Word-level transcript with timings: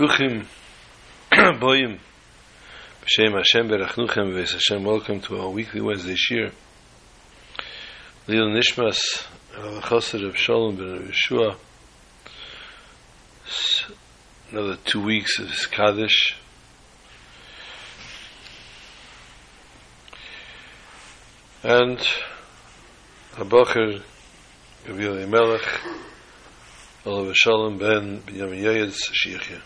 Bruchim, 0.00 0.46
Boyim, 1.30 1.98
B'Shem 3.02 3.36
Hashem 3.36 3.68
Berachnuchem 3.68 4.32
V'es 4.32 4.52
Hashem, 4.52 4.82
welcome 4.82 5.20
to 5.20 5.38
our 5.38 5.50
weekly 5.50 5.82
Wednesday 5.82 6.14
Shir. 6.16 6.52
Lil 8.26 8.46
Nishmas, 8.46 8.96
Chassid 9.52 10.26
of 10.26 10.38
Shalom 10.38 10.76
Ben 10.76 11.12
Yeshua. 11.12 11.54
Another 14.50 14.78
two 14.86 15.04
weeks 15.04 15.38
of 15.38 15.50
his 15.50 15.66
Kaddish. 15.66 16.34
And 21.62 21.98
Habacher, 23.34 24.00
Gabriel 24.86 25.26
Melech, 25.26 25.80
Olav 27.04 27.36
Shalom 27.36 27.76
Ben 27.76 28.22
Binyamin 28.22 28.62
Yoyed 28.62 28.94
Shiachya. 28.94 29.60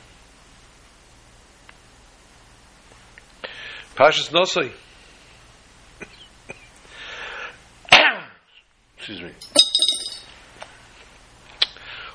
Parshas 3.94 4.30
Nosai. 4.30 4.72
Excuse 8.96 9.22
me. 9.22 9.30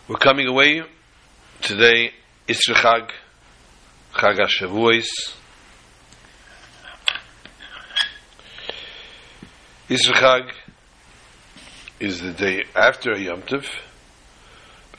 We're 0.09 0.17
coming 0.17 0.47
away 0.47 0.81
today, 1.61 2.11
Isru 2.49 2.73
Chag, 2.73 3.11
Chag 4.13 4.39
HaShavuos. 4.39 5.07
Isru 9.87 10.13
Chag 10.15 10.51
is 12.01 12.19
the 12.19 12.33
day 12.33 12.65
after 12.75 13.17
Yom 13.17 13.43
Tov. 13.43 13.65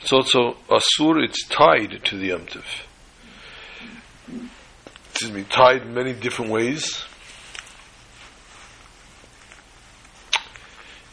It's 0.01 0.12
also 0.15 0.57
Asur, 0.71 1.23
it's 1.23 1.47
tied 1.47 2.02
to 2.05 2.16
the 2.16 2.29
Yom 2.29 2.47
Tov. 2.47 2.65
Excuse 5.20 5.37
me, 5.37 5.45
tied 5.51 5.82
in 5.82 5.93
many 5.93 6.15
different 6.15 6.51
ways. 6.51 7.04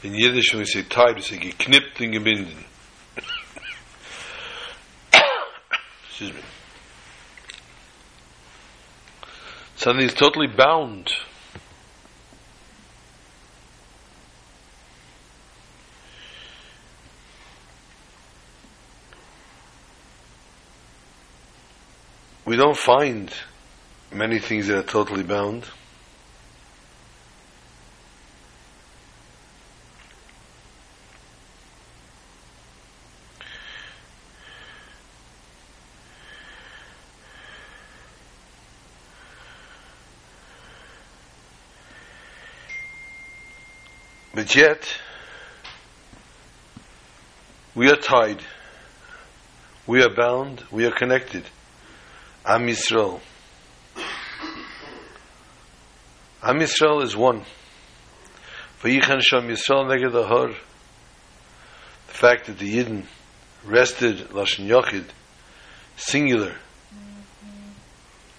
In 0.01 0.15
Yiddish, 0.15 0.53
when 0.53 0.59
we 0.59 0.65
say 0.65 0.83
tied, 0.83 1.15
we 1.15 1.21
say 1.21 1.35
geknippt 1.37 1.99
and 1.99 2.13
gebinden. 2.13 2.63
Excuse 6.07 6.31
me. 6.31 6.39
Something 9.75 10.05
is 10.05 10.13
totally 10.13 10.47
bound. 10.47 11.11
We 22.45 22.55
don't 22.55 22.77
find 22.77 23.33
many 24.11 24.39
things 24.39 24.67
that 24.67 24.77
are 24.77 24.83
totally 24.83 25.23
bound. 25.23 25.65
But 44.33 44.55
yet, 44.55 44.87
we 47.73 47.89
are 47.89 47.95
tied, 47.95 48.39
we 49.87 50.03
are 50.03 50.13
bound, 50.13 50.63
we 50.71 50.85
are 50.85 50.91
connected. 50.91 51.43
Am 52.45 52.67
Yisrael. 52.67 53.19
Am 56.47 56.59
Yisrael 56.59 57.03
is 57.03 57.13
one. 57.13 57.43
Vayichan 58.81 59.19
Sham 59.19 59.49
Yisrael 59.49 59.85
neged 59.85 60.13
Ahar. 60.13 60.55
The 62.07 62.13
fact 62.13 62.45
that 62.45 62.57
the 62.57 62.73
Yidden 62.73 63.03
rested 63.65 64.29
Lashon 64.29 64.65
Yochid, 64.65 65.03
singular, 65.97 66.55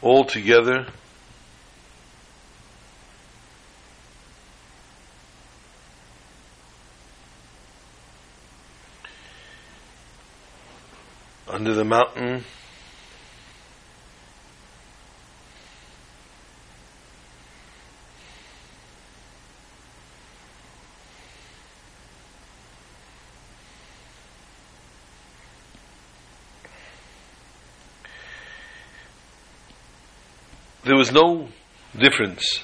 all 0.00 0.24
together, 0.24 0.86
under 11.46 11.74
the 11.74 11.84
mountain 11.84 12.42
was 30.98 31.12
no 31.12 31.48
difference. 31.98 32.60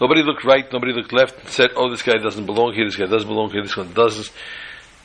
Nobody 0.00 0.22
looked 0.22 0.44
right, 0.44 0.70
nobody 0.72 0.92
looked 0.92 1.12
left 1.12 1.38
and 1.38 1.48
said, 1.48 1.70
oh, 1.76 1.90
this 1.90 2.02
guy 2.02 2.18
doesn't 2.18 2.46
belong 2.46 2.74
here, 2.74 2.84
this 2.84 2.96
guy 2.96 3.06
doesn't 3.06 3.28
belong 3.28 3.50
here, 3.50 3.62
this 3.62 3.76
one 3.76 3.92
doesn't. 3.92 4.30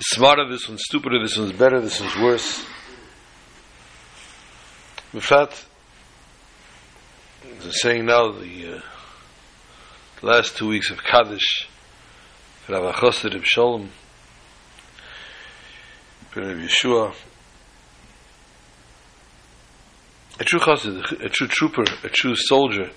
Smarter, 0.02 0.50
this 0.50 0.68
one's 0.68 0.82
stupider, 0.84 1.22
this 1.22 1.38
one's 1.38 1.52
better, 1.52 1.80
this 1.80 2.00
one's 2.02 2.16
worse. 2.18 2.66
In 5.14 5.20
fact, 5.20 5.66
I'm 7.44 7.72
saying 7.72 8.06
now, 8.06 8.32
the, 8.32 8.78
uh, 8.78 8.82
the 10.22 10.26
last 10.26 10.58
two 10.58 10.68
weeks 10.68 10.90
of 10.92 11.04
Kaddish, 11.04 11.68
Rav 12.68 12.96
Achoster 12.96 13.36
of 13.36 13.46
Shalom, 13.46 13.90
Rav 16.36 16.58
Yeshua, 16.58 17.14
a 20.40 20.44
true 20.46 20.60
chassid, 20.60 21.22
a 21.22 21.30
true 21.30 21.48
trooper, 21.48 21.84
a 22.04 22.10
true 22.10 22.36
soldier. 22.36 22.90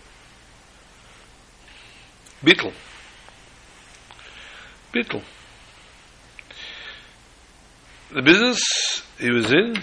Beetle. 2.44 2.72
Beetle. 4.92 5.22
The 8.14 8.22
business 8.22 9.02
he 9.18 9.30
was 9.30 9.50
in, 9.52 9.74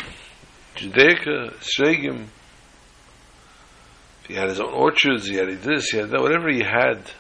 Judaica, 0.75 1.53
Sregim, 1.59 2.28
he 4.28 4.36
had 4.36 4.50
his 4.50 4.59
own 4.59 4.72
orchards, 4.74 5.28
he 5.28 5.36
had 5.36 5.50
this, 5.62 5.90
he 5.90 5.98
had 5.98 6.12
that, 6.12 6.22
whatever 6.22 6.50
he 6.50 6.59
had. 6.59 7.12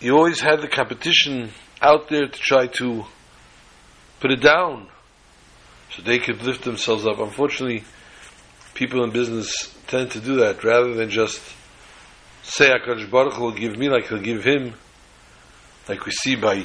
He 0.00 0.10
always 0.10 0.40
had 0.40 0.62
the 0.62 0.68
competition 0.68 1.50
out 1.82 2.08
there 2.08 2.26
to 2.26 2.40
try 2.40 2.66
to 2.66 3.04
put 4.20 4.32
it 4.32 4.40
down 4.40 4.88
so 5.92 6.02
they 6.02 6.18
could 6.18 6.42
lift 6.42 6.64
themselves 6.64 7.06
up. 7.06 7.18
Unfortunately, 7.18 7.84
people 8.74 9.02
in 9.04 9.10
business 9.10 9.74
tend 9.86 10.10
to 10.12 10.20
do 10.20 10.36
that 10.36 10.62
rather 10.62 10.94
than 10.94 11.10
just 11.10 11.40
say 12.42 12.70
HaKadosh 12.70 13.10
Baruch 13.10 13.34
Hu 13.34 13.44
will 13.44 13.52
give 13.52 13.76
me 13.76 13.88
like 13.88 14.08
he'll 14.08 14.20
give 14.20 14.44
him, 14.44 14.74
like 15.88 16.04
we 16.06 16.12
see 16.12 16.36
by 16.36 16.64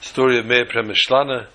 story 0.00 0.38
of 0.38 0.46
Meir 0.46 0.64
Premishlana, 0.66 1.46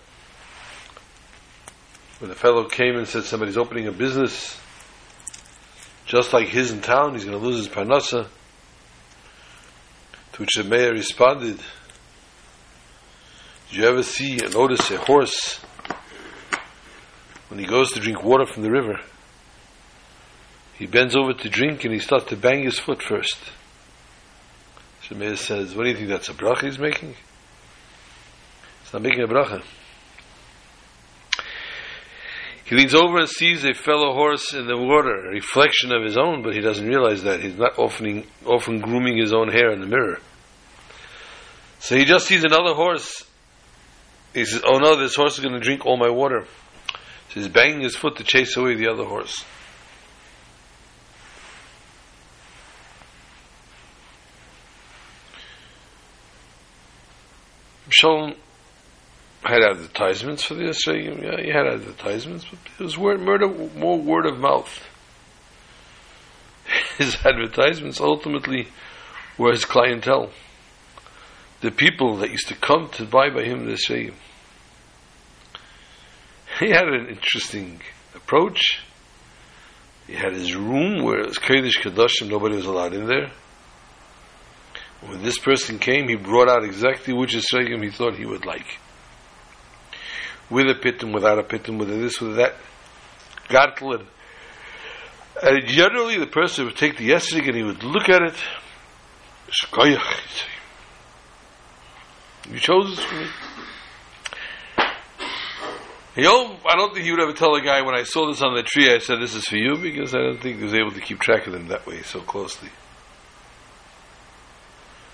when 2.20 2.32
a 2.32 2.36
fellow 2.36 2.66
came 2.66 2.96
and 2.96 3.08
said 3.08 3.24
somebody's 3.24 3.58
opening 3.58 3.88
a 3.88 3.92
business 3.92 4.60
just 6.06 6.34
like 6.34 6.48
his 6.48 6.72
in 6.72 6.82
town, 6.82 7.14
he's 7.14 7.26
going 7.26 7.38
to 7.38 7.44
lose 7.44 7.58
his 7.58 7.68
parnasa. 7.68 8.28
To 10.34 10.42
which 10.42 10.56
the 10.56 10.64
mayor 10.64 10.92
responded, 10.92 11.60
did 13.74 13.82
you 13.82 13.90
ever 13.90 14.04
see 14.04 14.34
and 14.34 14.54
notice 14.54 14.92
a 14.92 14.98
horse 14.98 15.60
when 17.48 17.60
he 17.60 17.66
goes 17.66 17.92
to 17.92 18.00
drink 18.00 18.24
water 18.24 18.46
from 18.46 18.62
the 18.62 18.70
river? 18.70 19.00
He 20.78 20.86
bends 20.86 21.16
over 21.16 21.34
to 21.34 21.50
drink 21.50 21.84
and 21.84 21.92
he 21.92 22.00
starts 22.00 22.26
to 22.26 22.38
bang 22.38 22.66
his 22.66 22.78
foot 22.78 23.02
first. 23.02 23.40
Shemeir 25.02 25.36
says, 25.36 25.76
What 25.76 25.86
do 25.86 25.90
you 25.90 25.96
think 25.96 26.10
that's 26.10 26.30
a 26.30 26.34
bracha 26.34 26.66
he's 26.66 26.78
making? 26.78 27.16
It's 28.84 28.94
not 28.94 29.02
making 29.02 29.24
a 29.24 29.28
bracha. 29.28 29.64
He 32.66 32.76
leans 32.76 32.94
over 32.94 33.18
and 33.18 33.30
sees 33.30 33.66
a 33.66 33.74
fellow 33.74 34.14
horse 34.14 34.54
in 34.54 34.68
the 34.68 34.78
water, 34.78 35.30
a 35.30 35.30
reflection 35.30 35.92
of 35.92 36.04
his 36.04 36.16
own, 36.16 36.44
but 36.44 36.54
he 36.54 36.62
doesn't 36.62 36.88
realize 36.88 37.24
that. 37.24 37.42
He's 37.42 37.58
not 37.58 37.80
often, 37.80 38.28
often 38.46 38.82
grooming 38.82 39.18
his 39.18 39.34
own 39.34 39.48
hair 39.48 39.72
in 39.72 39.82
the 39.82 39.88
mirror. 39.88 40.20
So 41.80 41.96
he 41.96 42.06
just 42.06 42.28
sees 42.28 42.44
another 42.44 42.76
horse 42.76 43.26
he 44.34 44.46
says, 44.46 44.62
"Oh 44.66 44.78
no, 44.78 44.96
this 44.96 45.16
horse 45.16 45.36
is 45.36 45.40
going 45.40 45.54
to 45.54 45.60
drink 45.60 45.86
all 45.86 45.98
my 45.98 46.10
water." 46.10 46.46
So 47.30 47.40
he's 47.40 47.48
banging 47.48 47.82
his 47.82 47.96
foot 47.96 48.18
to 48.18 48.24
chase 48.24 48.56
away 48.58 48.76
the 48.76 48.88
other 48.88 49.06
horse. 49.06 49.44
Shalom 57.90 58.36
had 59.44 59.62
advertisements 59.62 60.44
for 60.44 60.56
the 60.56 60.64
Esrogim. 60.64 61.22
Yeah, 61.22 61.42
he 61.42 61.50
had 61.50 61.68
advertisements, 61.68 62.46
but 62.46 62.60
it 62.80 62.84
was 62.84 62.98
word, 62.98 63.22
murder, 63.22 63.48
more 63.48 64.00
word 64.00 64.26
of 64.26 64.40
mouth. 64.40 64.88
His 66.98 67.18
advertisements 67.26 68.00
ultimately 68.00 68.68
were 69.38 69.52
his 69.52 69.66
clientele. 69.66 70.32
The 71.64 71.72
people 71.72 72.18
that 72.18 72.30
used 72.30 72.50
to 72.50 72.56
come 72.56 72.90
to 72.96 73.06
buy 73.06 73.30
by 73.30 73.44
him 73.44 73.66
the 73.66 73.72
Esrogim. 73.72 74.16
He 76.60 76.70
had 76.70 76.90
an 76.90 77.08
interesting 77.08 77.82
approach. 78.14 78.82
He 80.06 80.14
had 80.14 80.34
his 80.34 80.54
room 80.54 81.04
where 81.04 81.22
it 81.22 81.28
was 81.28 81.40
Kodesh 81.40 81.80
Kedoshim, 81.82 82.30
nobody 82.30 82.58
was 82.58 82.66
allowed 82.66 82.94
in 82.94 83.08
there. 83.08 83.32
When 85.00 85.24
this 85.24 85.40
person 85.40 85.80
came, 85.80 86.10
he 86.10 86.16
brought 86.16 86.50
out 86.50 86.66
exactly 86.66 87.14
which 87.14 87.34
Esrogim 87.34 87.82
he 87.82 87.90
thought 87.92 88.16
he 88.16 88.26
would 88.26 88.46
like 88.46 88.78
with 90.50 90.68
a 90.68 90.76
pitum, 90.76 91.14
without 91.14 91.40
a 91.40 91.44
pitum, 91.44 91.80
with 91.80 91.88
this, 91.88 92.20
with 92.20 92.36
that. 92.36 92.56
Gartel 93.48 94.06
and, 95.42 95.68
generally 95.68 96.18
the 96.18 96.28
person 96.28 96.66
would 96.66 96.76
take 96.76 96.98
the 96.98 97.12
esrig 97.12 97.48
and 97.48 97.56
he 97.56 97.64
would 97.64 97.84
look 97.84 98.10
at 98.10 98.22
it. 98.22 98.36
You 102.52 102.60
chose 102.60 102.96
this 102.96 103.06
for 103.06 103.16
me. 103.16 103.28
You 106.16 106.24
know, 106.24 106.58
I 106.70 106.76
don't 106.76 106.94
think 106.94 107.06
he 107.06 107.12
would 107.12 107.22
ever 107.22 107.34
tell 107.34 107.56
a 107.56 107.62
guy 107.62 107.82
when 107.82 107.96
I 107.96 108.04
saw 108.04 108.28
this 108.28 108.42
on 108.44 108.54
the 108.56 108.62
tree, 108.62 108.94
I 108.94 109.00
said 109.00 109.20
this 109.20 109.34
is 109.34 109.46
for 109.46 109.58
you 109.58 109.78
because 109.78 110.14
I 110.14 110.20
don't 110.20 110.40
think 110.40 110.58
he 110.58 110.64
was 110.64 110.74
able 110.76 110.92
to 110.92 111.02
keep 111.02 111.20
track 111.20 111.48
of 111.48 111.54
them 111.54 111.70
that 111.70 111.88
way 111.88 112.04
so 112.04 112.20
closely. 112.20 112.70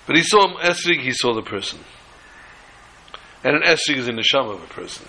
But 0.06 0.18
he 0.18 0.24
saw 0.24 0.58
esrig, 0.58 1.00
he 1.02 1.14
saw 1.14 1.34
the 1.34 1.42
person. 1.42 1.80
And 3.44 3.56
an 3.56 3.62
esrig 3.62 3.98
is 3.98 4.08
in 4.10 4.18
the 4.18 4.24
sham 4.24 4.50
of 4.50 4.62
a 4.62 4.68
person. 4.68 5.06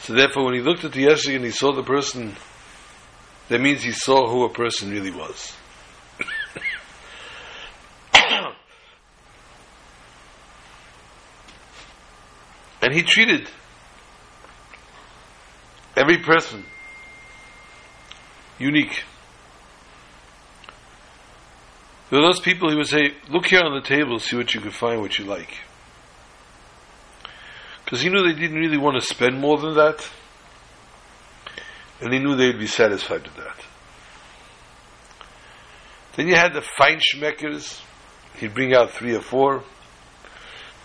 So 0.00 0.14
therefore, 0.14 0.46
when 0.46 0.54
he 0.54 0.60
looked 0.60 0.84
at 0.84 0.92
the 0.92 1.04
esrig 1.04 1.36
and 1.36 1.44
he 1.44 1.50
saw 1.52 1.72
the 1.72 1.84
person, 1.84 2.34
that 3.48 3.60
means 3.60 3.82
he 3.82 3.92
saw 3.92 4.28
who 4.28 4.44
a 4.44 4.48
person 4.48 4.90
really 4.90 5.10
was. 5.10 5.54
And 12.90 12.98
he 12.98 13.04
treated 13.04 13.48
every 15.96 16.18
person 16.18 16.64
unique. 18.58 19.04
There 22.10 22.18
were 22.18 22.26
those 22.26 22.40
people 22.40 22.68
he 22.68 22.74
would 22.74 22.88
say, 22.88 23.14
Look 23.28 23.46
here 23.46 23.60
on 23.60 23.80
the 23.80 23.88
table, 23.88 24.18
see 24.18 24.34
what 24.34 24.52
you 24.52 24.60
can 24.60 24.72
find, 24.72 25.00
what 25.00 25.20
you 25.20 25.24
like. 25.24 25.56
Because 27.84 28.00
he 28.00 28.08
knew 28.08 28.24
they 28.24 28.36
didn't 28.36 28.58
really 28.58 28.76
want 28.76 29.00
to 29.00 29.06
spend 29.06 29.38
more 29.38 29.58
than 29.58 29.76
that. 29.76 30.10
And 32.00 32.12
he 32.12 32.18
knew 32.18 32.34
they'd 32.34 32.58
be 32.58 32.66
satisfied 32.66 33.22
with 33.22 33.36
that. 33.36 33.64
Then 36.16 36.26
you 36.26 36.34
had 36.34 36.54
the 36.54 36.62
fine 36.62 36.98
schmeckers. 36.98 37.80
He'd 38.34 38.52
bring 38.52 38.74
out 38.74 38.90
three 38.90 39.14
or 39.14 39.20
four. 39.20 39.62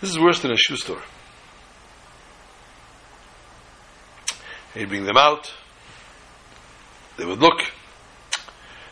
This 0.00 0.10
is 0.10 0.20
worse 0.20 0.38
than 0.38 0.52
a 0.52 0.56
shoe 0.56 0.76
store. 0.76 1.02
He'd 4.76 4.88
bring 4.88 5.04
them 5.04 5.16
out. 5.16 5.52
They 7.16 7.24
would 7.24 7.40
look. 7.40 7.60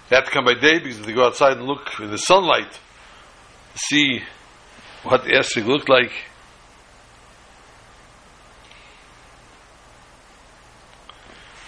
They 0.08 0.16
had 0.16 0.24
to 0.24 0.30
come 0.30 0.44
by 0.44 0.54
day 0.54 0.78
because 0.78 0.98
if 1.00 1.06
they 1.06 1.12
go 1.12 1.26
outside 1.26 1.58
and 1.58 1.66
look 1.66 2.00
in 2.00 2.10
the 2.10 2.18
sunlight 2.18 2.78
see 3.76 4.20
what 5.02 5.24
the 5.24 5.30
esrig 5.30 5.66
looked 5.66 5.88
like, 5.88 6.12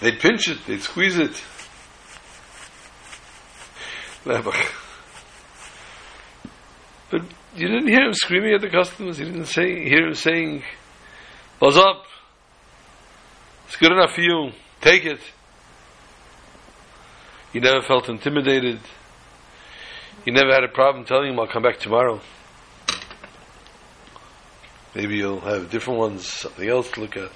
They'd 0.01 0.21
pinch 0.21 0.49
it, 0.49 0.59
they'd 0.67 0.83
squeeze 0.83 1.19
it. 1.19 1.43
But 7.11 7.23
you 7.55 7.69
didn't 7.69 7.89
hear 7.89 8.03
him 8.03 8.13
screaming 8.13 8.53
at 8.53 8.61
the 8.61 8.69
customers. 8.69 9.19
You 9.19 9.27
didn't 9.27 9.47
say, 9.47 9.89
hear 9.89 10.07
him 10.07 10.15
saying, 10.15 10.65
Buzz 11.59 11.79
up. 11.79 12.05
It's 13.67 13.77
good 13.77 13.93
enough 13.93 14.15
for 14.15 14.21
you. 14.21 14.53
Take 14.81 15.05
it. 15.05 15.21
He 17.53 17.61
never 17.61 17.83
felt 17.83 18.09
intimidated. 18.09 18.81
He 20.25 20.31
never 20.31 20.53
had 20.53 20.65
a 20.65 20.69
problem 20.69 21.05
telling 21.05 21.33
him, 21.33 21.41
I'll 21.41 21.47
come 21.47 21.63
back 21.63 21.79
tomorrow. 21.79 22.21
Maybe 24.95 25.17
you'll 25.17 25.41
have 25.41 25.71
different 25.71 25.99
ones, 25.99 26.27
something 26.27 26.69
else 26.69 26.91
to 26.93 27.01
look 27.01 27.17
at. 27.17 27.31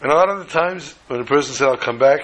And 0.00 0.10
a 0.10 0.14
lot 0.14 0.28
of 0.28 0.38
the 0.38 0.44
times, 0.44 0.92
when 1.06 1.20
a 1.20 1.24
person 1.24 1.54
said, 1.54 1.68
I'll 1.68 1.76
come 1.76 1.98
back, 1.98 2.20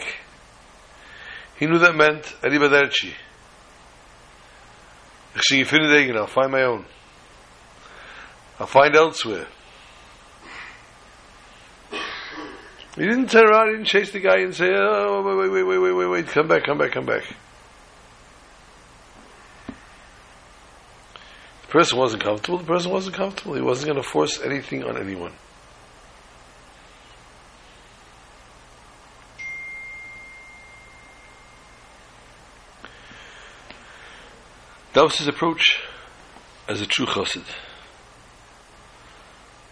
he 1.58 1.66
knew 1.66 1.78
that 1.78 1.94
meant 1.94 2.24
Arrivederci. 2.42 3.14
I'll 6.16 6.26
find 6.26 6.52
my 6.52 6.62
own. 6.62 6.84
I'll 8.60 8.66
find 8.66 8.94
elsewhere. 8.94 9.46
He 12.94 13.06
didn't 13.06 13.30
turn 13.30 13.48
around, 13.48 13.68
he 13.70 13.76
didn't 13.76 13.86
chase 13.86 14.12
the 14.12 14.20
guy 14.20 14.40
and 14.40 14.54
say, 14.54 14.68
oh, 14.76 15.22
wait, 15.22 15.50
wait, 15.50 15.62
wait, 15.62 15.78
wait, 15.78 15.92
wait, 15.92 16.06
wait, 16.06 16.26
come 16.26 16.46
back, 16.46 16.64
come 16.64 16.76
back, 16.76 16.92
come 16.92 17.06
back. 17.06 17.22
The 21.62 21.68
person 21.68 21.98
wasn't 21.98 22.22
comfortable, 22.22 22.58
the 22.58 22.64
person 22.64 22.92
wasn't 22.92 23.16
comfortable. 23.16 23.54
He 23.54 23.62
wasn't 23.62 23.92
going 23.92 24.02
to 24.02 24.08
force 24.08 24.38
anything 24.42 24.84
on 24.84 24.98
anyone. 24.98 25.32
That 34.92 35.04
was 35.04 35.16
his 35.16 35.28
approach 35.28 35.80
as 36.68 36.82
a 36.82 36.86
true 36.86 37.06
chassid. 37.06 37.44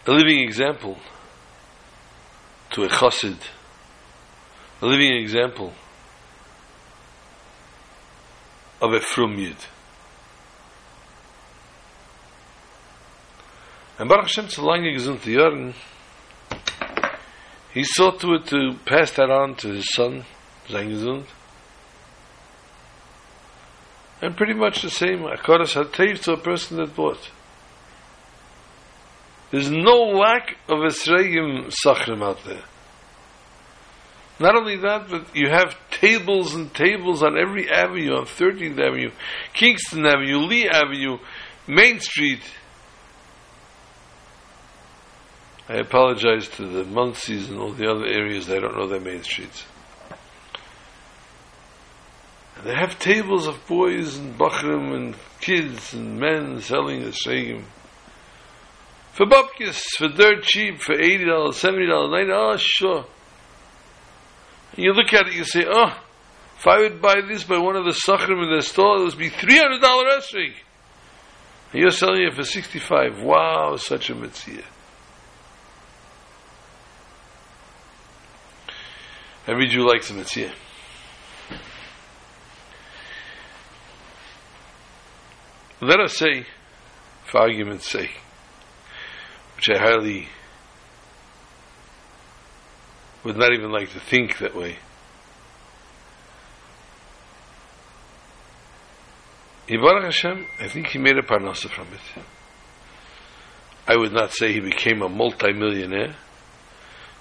A 0.08 0.10
living 0.10 0.38
example 0.40 0.96
to 2.70 2.84
a 2.84 2.88
chassid. 2.88 3.36
A 4.80 4.86
living 4.86 5.12
example 5.12 5.74
of 8.80 8.94
a 8.94 9.00
frum 9.00 9.38
yid. 9.38 9.56
And 13.98 14.08
Baruch 14.08 14.28
Hashem 14.28 14.48
so 14.48 14.64
lange 14.64 14.96
gesund 14.96 15.18
Jahren, 15.18 15.74
he 17.74 17.84
saw 17.84 18.12
to 18.12 18.32
it 18.36 18.46
to 18.46 18.78
pass 18.86 19.10
that 19.10 19.30
on 19.30 19.56
to 19.56 19.74
his 19.74 19.92
son, 19.92 20.24
sein 20.70 20.88
gesund, 20.90 21.26
and 24.22 24.34
pretty 24.38 24.54
much 24.54 24.80
the 24.80 24.88
same. 24.88 25.18
Akadosh 25.18 25.74
Hatayv 25.76 26.22
to 26.22 26.32
a 26.32 26.38
person 26.38 26.78
that 26.78 26.96
bought. 26.96 27.28
There's 29.50 29.70
no 29.70 30.02
lack 30.18 30.56
of 30.68 30.78
Esrogim 30.80 31.72
Sachrim 31.84 32.22
out 32.22 32.44
there. 32.44 32.62
Not 34.40 34.54
only 34.54 34.76
that, 34.76 35.08
but 35.08 35.34
you 35.34 35.48
have 35.48 35.76
tables 35.90 36.54
and 36.54 36.72
tables 36.72 37.22
on 37.22 37.36
every 37.36 37.68
avenue, 37.68 38.14
on 38.14 38.26
13th 38.26 38.78
Avenue, 38.78 39.10
Kingston 39.52 40.06
Avenue, 40.06 40.38
Lee 40.38 40.68
Avenue, 40.68 41.18
Main 41.66 41.98
Street. 41.98 42.42
I 45.68 45.74
apologize 45.74 46.48
to 46.50 46.66
the 46.66 46.84
Monseys 46.84 47.50
and 47.50 47.58
all 47.58 47.72
the 47.72 47.90
other 47.90 48.06
areas, 48.06 48.48
I 48.48 48.58
don't 48.58 48.76
know 48.76 48.86
their 48.86 49.00
main 49.00 49.22
streets. 49.22 49.64
And 52.56 52.66
they 52.66 52.74
have 52.74 52.98
tables 52.98 53.46
of 53.46 53.66
boys 53.66 54.16
and 54.16 54.38
bachrim 54.38 54.94
and 54.94 55.14
kids 55.40 55.92
and 55.92 56.18
men 56.18 56.60
selling 56.60 57.02
the. 57.04 57.64
For 59.18 59.26
bupkis, 59.26 59.80
for 59.96 60.06
dirt 60.06 60.44
cheap, 60.44 60.80
for 60.80 60.94
$80, 60.94 61.26
$70, 61.26 61.88
$90, 61.88 62.30
oh, 62.30 62.56
sure. 62.56 63.04
And 64.76 64.84
you 64.84 64.92
look 64.92 65.12
at 65.12 65.26
it, 65.26 65.34
you 65.34 65.42
say, 65.42 65.64
oh, 65.68 66.00
if 66.56 66.64
I 66.64 66.78
would 66.78 67.02
buy 67.02 67.16
this 67.26 67.42
by 67.42 67.58
one 67.58 67.74
of 67.74 67.84
the 67.84 67.90
sachrim 67.90 68.44
in 68.44 68.56
the 68.56 68.62
store, 68.62 68.98
it 68.98 69.00
would 69.06 69.18
be 69.18 69.28
$300 69.28 69.80
esrig. 69.80 70.52
And 71.72 71.82
you're 71.82 71.90
selling 71.90 72.22
it 72.22 72.34
for 72.34 72.44
65 72.44 73.20
Wow, 73.20 73.74
such 73.74 74.08
a 74.08 74.14
mitzvah. 74.14 74.62
Every 79.48 79.66
Jew 79.66 79.84
likes 79.84 80.10
a 80.10 80.14
mitzvah. 80.14 80.52
Let 85.80 85.98
us 85.98 86.16
say, 86.16 86.46
for 87.24 87.40
argument's 87.40 87.90
sake, 87.90 88.20
which 89.58 89.76
I 89.76 89.80
highly 89.80 90.28
would 93.24 93.36
not 93.36 93.52
even 93.52 93.72
like 93.72 93.90
to 93.90 93.98
think 93.98 94.38
that 94.38 94.54
way. 94.54 94.76
Yibarach 99.68 100.04
Hashem, 100.04 100.46
I 100.60 100.68
think 100.68 100.86
he 100.86 100.98
made 100.98 101.18
a 101.18 101.22
parnasa 101.22 101.68
from 101.68 101.88
it. 101.88 102.22
I 103.88 103.96
would 103.96 104.12
not 104.12 104.32
say 104.32 104.52
he 104.52 104.60
became 104.60 105.02
a 105.02 105.08
multi-millionaire, 105.08 106.14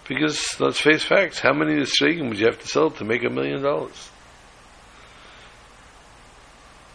because 0.08 0.60
let's 0.60 0.79
face 0.79 1.03
facts, 1.03 1.39
how 1.39 1.53
many 1.53 1.74
Nisregim 1.74 2.29
would 2.29 2.38
you 2.38 2.46
have 2.46 2.60
to 2.60 2.67
sell 2.67 2.91
to 2.91 3.03
make 3.03 3.24
a 3.24 3.32
million 3.32 3.63
dollars? 3.63 4.12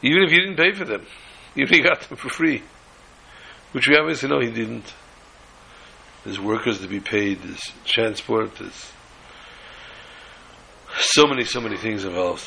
Even 0.02 0.22
if 0.22 0.30
you 0.30 0.38
didn't 0.38 0.56
pay 0.56 0.72
for 0.72 0.84
them, 0.84 1.04
even 1.56 1.68
if 1.68 1.76
you 1.76 1.82
got 1.82 2.00
them 2.02 2.16
for 2.16 2.28
free, 2.28 2.62
which 3.72 3.88
we 3.88 3.96
obviously 3.96 4.28
know 4.28 4.38
he 4.38 4.52
didn't. 4.52 4.94
There's 6.24 6.38
workers 6.38 6.80
to 6.80 6.88
be 6.88 7.00
paid, 7.00 7.42
there's 7.42 7.72
transport, 7.84 8.56
there's 8.56 8.92
so 11.00 11.26
many, 11.26 11.44
so 11.44 11.60
many 11.60 11.76
things 11.76 12.04
involved. 12.04 12.44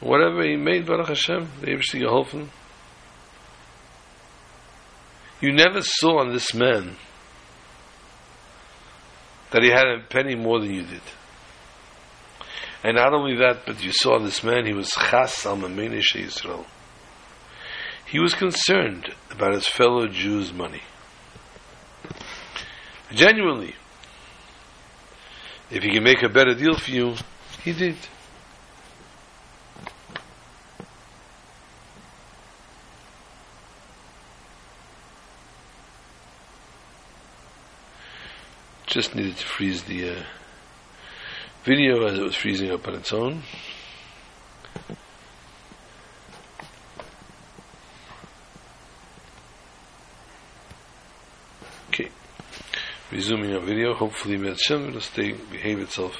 Whatever 0.00 0.42
he 0.42 0.56
made, 0.56 0.86
Baruch 0.86 1.08
Hashem, 1.08 1.48
the 1.60 1.66
Eberste 1.66 2.00
geholfen. 2.00 2.48
You 5.40 5.52
never 5.52 5.80
saw 5.82 6.20
on 6.20 6.32
this 6.32 6.54
man 6.54 6.96
that 9.50 9.62
he 9.62 9.70
had 9.70 9.86
a 9.86 10.00
penny 10.08 10.34
more 10.34 10.60
than 10.60 10.72
you 10.72 10.82
did. 10.82 11.02
And 12.82 12.96
not 12.96 13.14
only 13.14 13.36
that, 13.36 13.64
but 13.66 13.82
you 13.82 13.92
saw 13.92 14.18
this 14.18 14.42
man, 14.42 14.66
he 14.66 14.72
was 14.74 14.90
chas 14.90 15.46
al 15.46 15.56
Yisrael. 15.56 16.66
He 18.06 18.18
was 18.20 18.34
concerned 18.34 19.14
about 19.30 19.54
his 19.54 19.66
fellow 19.66 20.06
Jews' 20.06 20.52
money. 20.52 20.82
Genuinely. 23.12 23.74
If 25.70 25.82
he 25.82 25.90
can 25.90 26.04
make 26.04 26.22
a 26.22 26.28
better 26.28 26.54
deal 26.54 26.76
for 26.76 26.90
you, 26.90 27.14
he 27.62 27.72
did. 27.72 27.96
Just 38.86 39.14
needed 39.14 39.36
to 39.38 39.46
freeze 39.46 39.82
the 39.84 40.10
uh, 40.10 40.22
video 41.64 42.06
as 42.06 42.18
it 42.18 42.22
was 42.22 42.36
freezing 42.36 42.70
up 42.70 42.86
on 42.86 42.94
its 42.94 43.12
own. 43.12 43.42
Okay, 51.88 52.10
resuming 53.14 53.54
our 53.54 53.60
video. 53.60 53.94
Hopefully, 53.94 54.36
Mitzvah 54.36 54.90
will 54.90 55.00
stay 55.00 55.32
behave 55.32 55.78
itself 55.78 56.16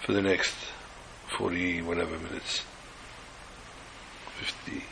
for 0.00 0.12
the 0.12 0.22
next 0.22 0.54
forty 1.36 1.82
whatever 1.82 2.16
minutes, 2.16 2.62
50, 4.38 4.84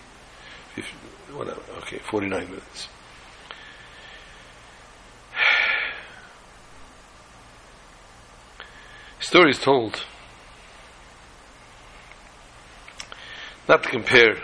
50 0.74 0.92
whatever. 1.32 1.62
Okay, 1.78 2.00
forty 2.10 2.26
nine 2.26 2.48
minutes. 2.48 2.88
story 9.20 9.50
is 9.50 9.60
told 9.60 10.04
not 13.68 13.84
to 13.84 13.88
compare 13.88 14.42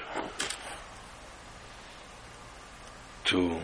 to 3.24 3.60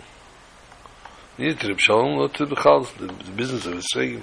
to 1.37 1.69
Reb 1.69 1.78
Shalom 1.78 2.16
nor 2.16 2.28
to 2.31 2.47
Bechal, 2.47 2.97
the, 2.97 3.33
business 3.33 3.66
of 3.66 3.75
Yisrael. 3.75 4.23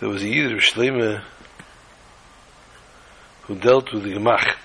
There 0.00 0.08
was 0.08 0.22
a 0.22 0.28
Yid, 0.28 0.52
Reb 0.52 0.60
Shleime, 0.60 1.22
who 3.42 3.54
dealt 3.56 3.92
with 3.92 4.04
the 4.04 4.14
Gemach. 4.14 4.56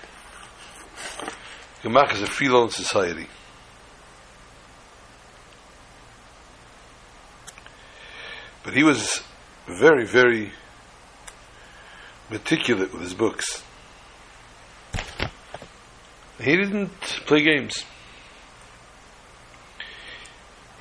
Gemach 1.82 2.14
is 2.14 2.22
a 2.22 2.26
freelone 2.26 2.70
society. 2.72 3.26
But 8.64 8.74
he 8.74 8.82
was 8.84 9.22
very, 9.68 10.06
very 10.06 10.52
meticulous 12.30 12.90
with 12.90 13.02
his 13.02 13.14
books. 13.14 13.62
He 16.40 16.56
didn't 16.56 16.98
play 17.26 17.42
games. 17.42 17.84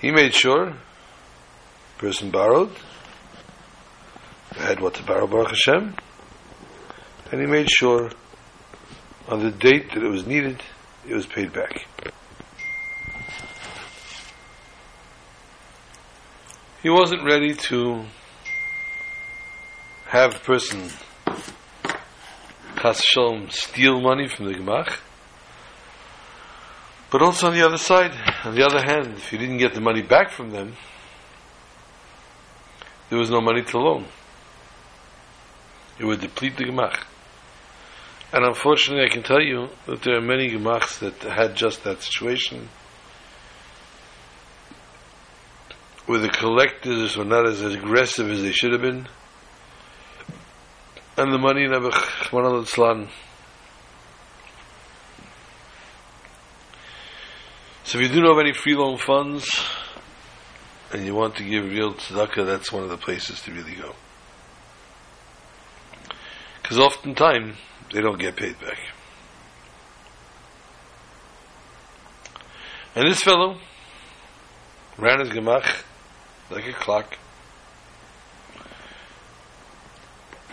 He 0.02 0.10
made 0.10 0.34
sure 0.34 0.74
person 2.00 2.32
borrowed, 2.32 2.72
had 4.56 4.80
what 4.80 4.96
to 4.96 5.04
borrow 5.04 5.28
Baruch 5.28 5.50
Hashem, 5.50 5.96
and 7.32 7.40
he 7.40 7.46
made 7.46 7.70
sure 7.70 8.10
on 9.28 9.44
the 9.44 9.52
date 9.52 9.94
that 9.94 10.04
it 10.04 10.10
was 10.10 10.26
needed, 10.26 10.64
it 11.08 11.14
was 11.14 11.28
paid 11.28 11.54
back. 11.54 11.86
He 16.82 16.90
wasn't 16.90 17.24
ready 17.24 17.54
to 17.54 18.06
have 20.08 20.36
a 20.36 20.40
person 20.40 20.90
Chas 22.82 23.04
Shalom 23.04 23.52
steal 23.52 24.02
money 24.02 24.28
from 24.28 24.48
the 24.48 24.54
Gemach. 24.56 24.98
But 27.12 27.22
also 27.22 27.48
on 27.48 27.54
the 27.54 27.66
other 27.66 27.78
side, 27.78 28.14
on 28.46 28.56
the 28.56 28.66
other 28.66 28.82
hand, 28.82 29.18
if 29.18 29.34
you 29.34 29.38
didn't 29.38 29.58
get 29.58 29.74
the 29.74 29.82
money 29.82 30.02
back 30.02 30.32
from 30.32 30.52
them, 30.52 30.78
there 33.10 33.20
was 33.20 33.30
no 33.30 33.42
money 33.42 33.64
to 33.64 33.78
loan. 33.78 34.06
It 36.00 36.06
would 36.06 36.22
deplete 36.22 36.56
the 36.56 36.64
Gemach. 36.64 37.04
And 38.32 38.46
unfortunately, 38.46 39.04
I 39.04 39.10
can 39.14 39.24
tell 39.24 39.42
you 39.42 39.68
that 39.88 40.04
there 40.04 40.16
are 40.16 40.22
many 40.22 40.50
Gemachs 40.50 41.00
that 41.00 41.22
had 41.22 41.54
just 41.54 41.84
that 41.84 42.02
situation, 42.02 42.70
where 46.06 46.20
the 46.20 46.30
collectors 46.30 47.18
were 47.18 47.26
not 47.26 47.46
as 47.46 47.62
aggressive 47.62 48.30
as 48.30 48.42
they 48.42 48.54
should 48.54 48.72
have 48.72 48.82
been, 48.82 49.10
and 51.18 51.34
the 51.34 51.38
money 51.38 51.68
never 51.68 51.92
went 52.32 52.48
on 52.48 52.66
So 57.92 58.00
if 58.00 58.08
you 58.08 58.14
do 58.14 58.22
know 58.22 58.32
of 58.32 58.40
any 58.40 58.54
free 58.54 58.74
loan 58.74 58.98
funds 58.98 59.46
and 60.94 61.06
you 61.06 61.14
want 61.14 61.36
to 61.36 61.44
give 61.44 61.66
real 61.66 61.94
tzedakah, 61.94 62.46
that's 62.46 62.72
one 62.72 62.84
of 62.84 62.90
the 62.90 62.96
places 62.96 63.42
to 63.42 63.52
really 63.52 63.76
go. 63.76 63.94
Because 66.62 66.80
oftentimes 66.80 67.58
they 67.94 68.00
don't 68.00 68.18
get 68.18 68.38
paid 68.38 68.58
back. 68.62 68.78
And 72.96 73.12
this 73.12 73.22
fellow 73.22 73.58
ran 74.98 75.20
his 75.20 75.28
gemach 75.28 75.84
like 76.50 76.66
a 76.68 76.72
clock. 76.72 77.18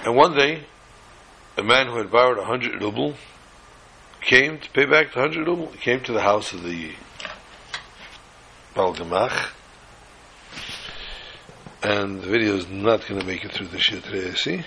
And 0.05 0.17
one 0.17 0.35
day, 0.37 0.65
a 1.57 1.63
man 1.63 1.87
who 1.87 1.99
had 1.99 2.11
borrowed 2.11 2.39
a 2.39 2.47
hundred 2.47 2.83
ruble 2.83 3.15
came 4.23 4.59
to 4.59 4.71
pay 4.71 4.87
back 4.87 5.13
the 5.13 5.21
hundred 5.21 5.47
ruble. 5.47 5.71
He 5.71 5.79
came 5.79 6.01
to 6.01 6.13
the 6.13 6.23
house 6.23 6.53
of 6.53 6.65
the 6.65 6.95
Balgamach. 8.75 9.53
And 11.83 12.21
the 12.21 12.29
video 12.29 12.57
is 12.57 12.69
not 12.69 13.07
going 13.07 13.21
to 13.21 13.27
make 13.27 13.45
it 13.45 13.53
through 13.53 13.69
the 13.69 13.79
today, 13.79 14.29
eh, 14.29 14.35
see? 14.35 14.65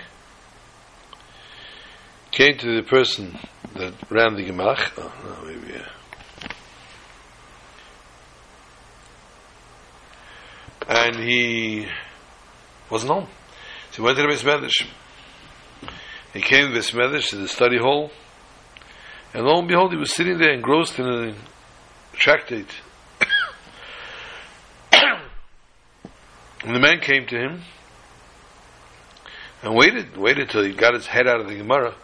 Came 2.31 2.57
to 2.57 2.77
the 2.77 2.87
person 2.87 3.37
that 3.75 3.93
ran 4.09 4.35
the 4.35 4.43
Gemach. 4.43 4.91
Oh, 4.97 5.13
no, 5.25 5.45
maybe, 5.45 5.73
yeah. 5.73 5.87
And 10.87 11.15
he 11.17 11.87
wasn't 12.89 13.11
home. 13.11 13.27
So 13.91 13.97
he 13.97 14.01
went 14.03 14.17
to 14.17 14.23
the 14.23 14.29
Medrash. 14.29 14.87
He 16.33 16.41
came 16.41 16.69
to 16.69 16.73
this 16.73 16.91
Medrash 16.91 17.29
to 17.31 17.35
the 17.35 17.47
study 17.47 17.77
hall, 17.77 18.11
and 19.33 19.45
lo 19.45 19.59
and 19.59 19.67
behold, 19.67 19.91
he 19.91 19.97
was 19.97 20.13
sitting 20.13 20.37
there 20.37 20.53
engrossed 20.53 20.97
in 20.99 21.05
a 21.05 21.35
tractate. 22.13 22.71
And 26.63 26.75
the 26.75 26.79
man 26.79 26.99
came 26.99 27.25
to 27.27 27.35
him 27.35 27.61
and 29.63 29.75
waited, 29.75 30.17
waited 30.17 30.49
till 30.49 30.63
he 30.63 30.73
got 30.73 30.93
his 30.93 31.07
head 31.07 31.27
out 31.27 31.39
of 31.39 31.47
the 31.47 31.55
Gemara. 31.55 31.95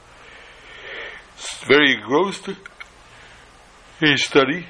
Very 1.67 1.93
engrossed 1.93 2.47
in 2.47 2.55
his 3.99 4.23
study. 4.23 4.65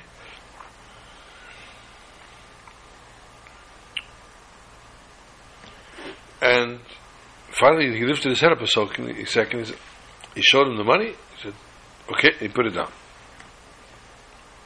And 6.42 6.80
finally 7.50 7.98
he 7.98 8.06
lifted 8.06 8.30
his 8.30 8.42
head 8.42 8.52
up 8.52 8.62
a 8.62 8.68
second, 8.68 9.10
a 9.10 9.26
second 9.26 9.74
he 10.36 10.42
showed 10.42 10.68
him 10.68 10.78
the 10.78 10.84
money, 10.84 11.08
he 11.08 11.42
said, 11.42 11.54
okay, 12.12 12.32
he 12.40 12.48
put 12.48 12.68
it 12.68 12.72
down. 12.76 12.92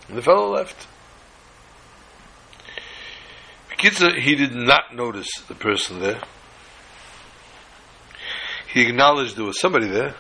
And 0.10 0.18
the 0.18 0.22
fellow 0.22 0.52
left. 0.54 0.88
He 3.82 4.36
did 4.36 4.54
not 4.54 4.96
notice 4.96 5.30
the 5.48 5.56
person 5.56 6.00
there. 6.00 6.22
he 8.72 8.82
acknowledged 8.82 9.36
there 9.36 9.46
was 9.46 9.60
somebody 9.60 9.88
there, 9.88 10.16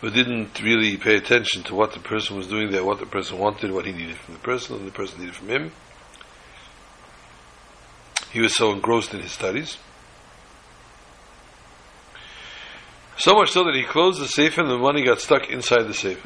but 0.00 0.14
didn't 0.14 0.62
really 0.62 0.96
pay 0.96 1.16
attention 1.16 1.64
to 1.64 1.74
what 1.74 1.92
the 1.92 1.98
person 1.98 2.36
was 2.36 2.46
doing 2.46 2.70
there, 2.70 2.84
what 2.84 3.00
the 3.00 3.06
person 3.06 3.38
wanted, 3.38 3.72
what 3.72 3.84
he 3.84 3.92
needed 3.92 4.16
from 4.16 4.34
the 4.34 4.40
person, 4.40 4.76
and 4.76 4.86
the 4.86 4.92
person 4.92 5.18
needed 5.18 5.34
from 5.34 5.48
him. 5.48 5.72
He 8.30 8.40
was 8.40 8.54
so 8.54 8.72
engrossed 8.72 9.12
in 9.12 9.20
his 9.20 9.32
studies. 9.32 9.78
So 13.18 13.34
much 13.34 13.50
so 13.50 13.64
that 13.64 13.74
he 13.74 13.82
closed 13.82 14.20
the 14.20 14.28
safe 14.28 14.56
and 14.58 14.70
the 14.70 14.78
money 14.78 15.04
got 15.04 15.20
stuck 15.20 15.50
inside 15.50 15.84
the 15.84 15.94
safe. 15.94 16.24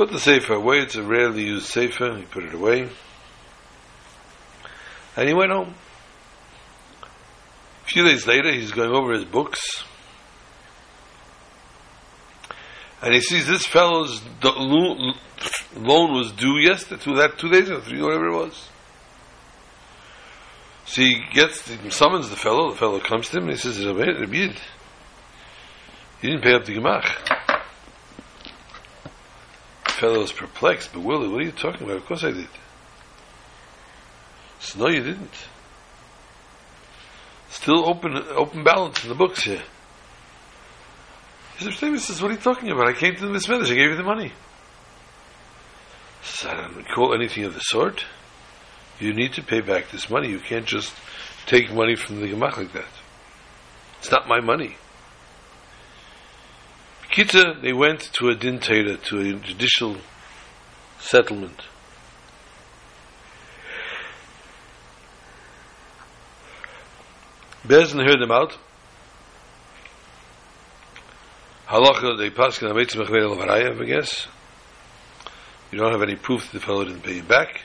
Put 0.00 0.12
the 0.12 0.18
safe 0.18 0.48
away, 0.48 0.78
it's 0.78 0.94
a 0.94 1.02
rarely 1.02 1.42
used 1.42 1.66
safe, 1.66 1.98
he 1.98 2.22
put 2.30 2.42
it 2.42 2.54
away. 2.54 2.88
And 5.14 5.28
he 5.28 5.34
went 5.34 5.52
home. 5.52 5.74
A 7.84 7.86
few 7.86 8.04
days 8.04 8.26
later, 8.26 8.50
he's 8.50 8.72
going 8.72 8.92
over 8.92 9.12
his 9.12 9.26
books. 9.26 9.84
And 13.02 13.12
he 13.12 13.20
sees 13.20 13.46
this 13.46 13.66
fellow's 13.66 14.22
loan 14.42 16.14
was 16.14 16.32
due 16.32 16.56
yesterday, 16.56 17.02
to 17.02 17.16
that 17.16 17.36
two 17.36 17.50
days 17.50 17.68
or 17.68 17.82
three, 17.82 18.00
whatever 18.00 18.28
it 18.28 18.36
was. 18.36 18.68
So 20.86 21.02
he 21.02 21.22
gets, 21.34 21.68
he 21.68 21.90
summons 21.90 22.30
the 22.30 22.36
fellow, 22.36 22.70
the 22.70 22.78
fellow 22.78 23.00
comes 23.00 23.28
to 23.28 23.36
him 23.36 23.50
and 23.50 23.52
he 23.52 23.58
says, 23.58 23.84
Rabbi, 23.84 24.06
you 24.06 24.54
didn't 26.22 26.42
pay 26.42 26.54
up 26.54 26.64
the 26.64 26.74
gemach. 26.74 27.49
Fellow 30.00 30.22
is 30.22 30.32
perplexed, 30.32 30.94
bewildered, 30.94 31.30
what 31.30 31.42
are 31.42 31.44
you 31.44 31.52
talking 31.52 31.82
about? 31.82 31.98
Of 31.98 32.06
course 32.06 32.24
I 32.24 32.30
did. 32.30 32.48
So 34.58 34.78
no, 34.78 34.88
you 34.88 35.02
didn't. 35.02 35.34
Still 37.50 37.86
open, 37.86 38.16
open 38.16 38.64
balance 38.64 39.02
in 39.02 39.10
the 39.10 39.14
books 39.14 39.44
here. 39.44 39.62
He 41.58 41.70
says, 41.98 42.22
what 42.22 42.30
are 42.30 42.34
you 42.34 42.40
talking 42.40 42.70
about? 42.70 42.88
I 42.88 42.94
came 42.94 43.14
to 43.16 43.26
the 43.26 43.40
Smithers, 43.40 43.70
I 43.70 43.74
gave 43.74 43.90
you 43.90 43.96
the 43.96 44.02
money. 44.02 44.32
Says, 46.22 46.50
I 46.50 46.54
don't 46.62 46.76
recall 46.76 47.12
anything 47.12 47.44
of 47.44 47.52
the 47.52 47.60
sort 47.60 48.06
you 49.00 49.12
need 49.12 49.34
to 49.34 49.42
pay 49.42 49.60
back 49.60 49.90
this 49.90 50.08
money. 50.08 50.30
You 50.30 50.40
can't 50.40 50.64
just 50.64 50.94
take 51.44 51.70
money 51.72 51.94
from 51.94 52.20
the 52.20 52.26
gemach 52.26 52.56
like 52.56 52.72
that. 52.72 52.88
It's 53.98 54.10
not 54.10 54.26
my 54.26 54.40
money. 54.40 54.76
Kita, 57.10 57.60
they 57.60 57.72
went 57.72 58.12
to 58.14 58.28
a 58.28 58.34
din 58.36 58.60
to 58.60 59.20
a 59.20 59.32
judicial 59.34 59.96
settlement. 61.00 61.60
Bezdin 67.66 68.06
heard 68.06 68.20
them 68.20 68.30
out. 68.30 68.56
Halacha, 71.66 72.16
they 72.16 72.30
pass 72.30 72.62
on 72.62 72.70
Ametzim 72.70 73.04
Achvei 73.04 73.80
I 73.80 73.84
guess. 73.84 74.28
You 75.70 75.78
don't 75.78 75.92
have 75.92 76.02
any 76.02 76.16
proof 76.16 76.50
that 76.50 76.58
the 76.58 76.64
fellow 76.64 76.84
didn't 76.84 77.02
pay 77.02 77.16
you 77.16 77.22
back. 77.22 77.62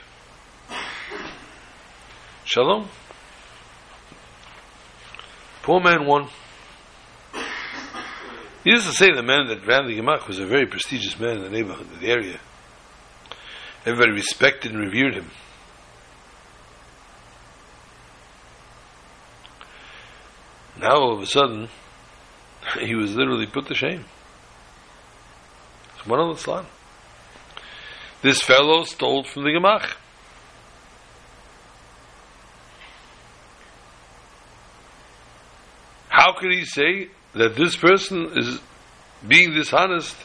Shalom. 2.44 2.88
Poor 5.62 5.80
man 5.80 6.06
won. 6.06 6.28
Used 8.70 8.86
to 8.86 8.92
say 8.92 9.12
the 9.12 9.22
man 9.22 9.48
that 9.48 9.66
ran 9.66 9.86
the 9.86 9.98
Gemach 9.98 10.26
was 10.26 10.38
a 10.38 10.46
very 10.46 10.66
prestigious 10.66 11.18
man 11.18 11.38
in 11.38 11.42
the 11.42 11.50
neighborhood, 11.50 11.86
in 11.94 12.00
the 12.00 12.08
area. 12.08 12.40
Everybody 13.84 14.12
respected 14.12 14.72
and 14.72 14.80
revered 14.80 15.14
him. 15.14 15.30
Now 20.78 20.96
all 20.96 21.12
of 21.14 21.22
a 21.22 21.26
sudden, 21.26 21.68
he 22.80 22.94
was 22.94 23.14
literally 23.14 23.46
put 23.46 23.66
to 23.68 23.74
shame. 23.74 24.04
One 26.04 26.20
of 26.20 26.44
the 26.44 26.66
This 28.22 28.40
fellow 28.40 28.84
stole 28.84 29.24
from 29.24 29.44
the 29.44 29.50
Gemach. 29.50 29.96
how 36.26 36.32
could 36.32 36.50
he 36.50 36.64
say 36.64 37.08
that 37.36 37.56
this 37.56 37.76
person 37.76 38.32
is 38.36 38.60
being 39.26 39.54
dishonest 39.54 40.16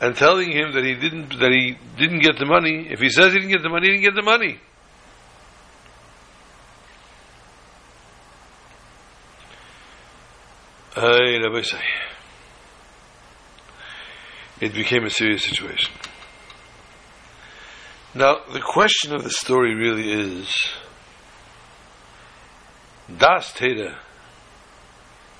and 0.00 0.14
telling 0.14 0.50
him 0.50 0.72
that 0.74 0.84
he 0.84 0.94
didn't 0.94 1.38
that 1.38 1.50
he 1.50 1.76
didn't 1.98 2.20
get 2.20 2.38
the 2.38 2.46
money? 2.46 2.86
If 2.90 3.00
he 3.00 3.08
says 3.08 3.32
he 3.32 3.40
didn't 3.40 3.52
get 3.52 3.62
the 3.62 3.68
money, 3.68 3.86
he 3.88 3.92
didn't 3.92 4.04
get 4.04 4.14
the 4.14 4.22
money. 4.22 4.60
It 14.60 14.72
became 14.72 15.04
a 15.04 15.10
serious 15.10 15.44
situation. 15.44 15.92
Now, 18.14 18.38
the 18.50 18.60
question 18.60 19.14
of 19.14 19.22
the 19.22 19.30
story 19.30 19.74
really 19.74 20.10
is 20.10 20.48
Das 23.18 23.52
Torah 23.52 23.98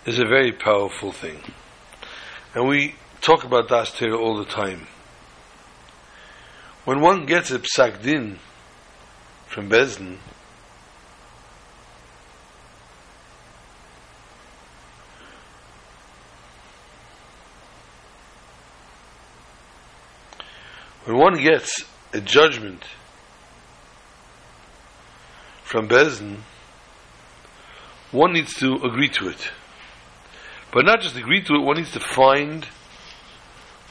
is 0.07 0.21
a 0.21 0.25
very 0.25 0.53
powerful 0.53 1.11
thing. 1.11 1.41
And 2.55 2.69
we 2.69 2.95
talk 3.21 3.43
about 3.43 3.69
Das 3.69 3.93
Torah 3.93 4.17
all 4.17 4.39
the 4.39 4.45
time. 4.45 4.87
When 6.85 7.01
one 7.01 7.27
gets 7.27 7.51
a 7.51 7.59
psak 7.59 8.03
din 8.03 8.39
from 9.49 9.69
Bezdin, 9.69 10.19
when 21.05 21.17
one 21.17 21.43
gets 21.43 21.85
a 22.13 22.21
judgment 22.21 22.85
from 25.65 25.89
Bezdin, 25.89 26.37
one 28.13 28.33
needs 28.33 28.55
to 28.55 28.77
agree 28.77 29.09
to 29.09 29.29
it. 29.29 29.51
But 30.73 30.85
not 30.85 31.01
just 31.01 31.17
agree 31.17 31.43
to 31.43 31.55
it, 31.55 31.61
one 31.61 31.77
needs 31.77 31.93
to 31.93 32.01
find 32.01 32.67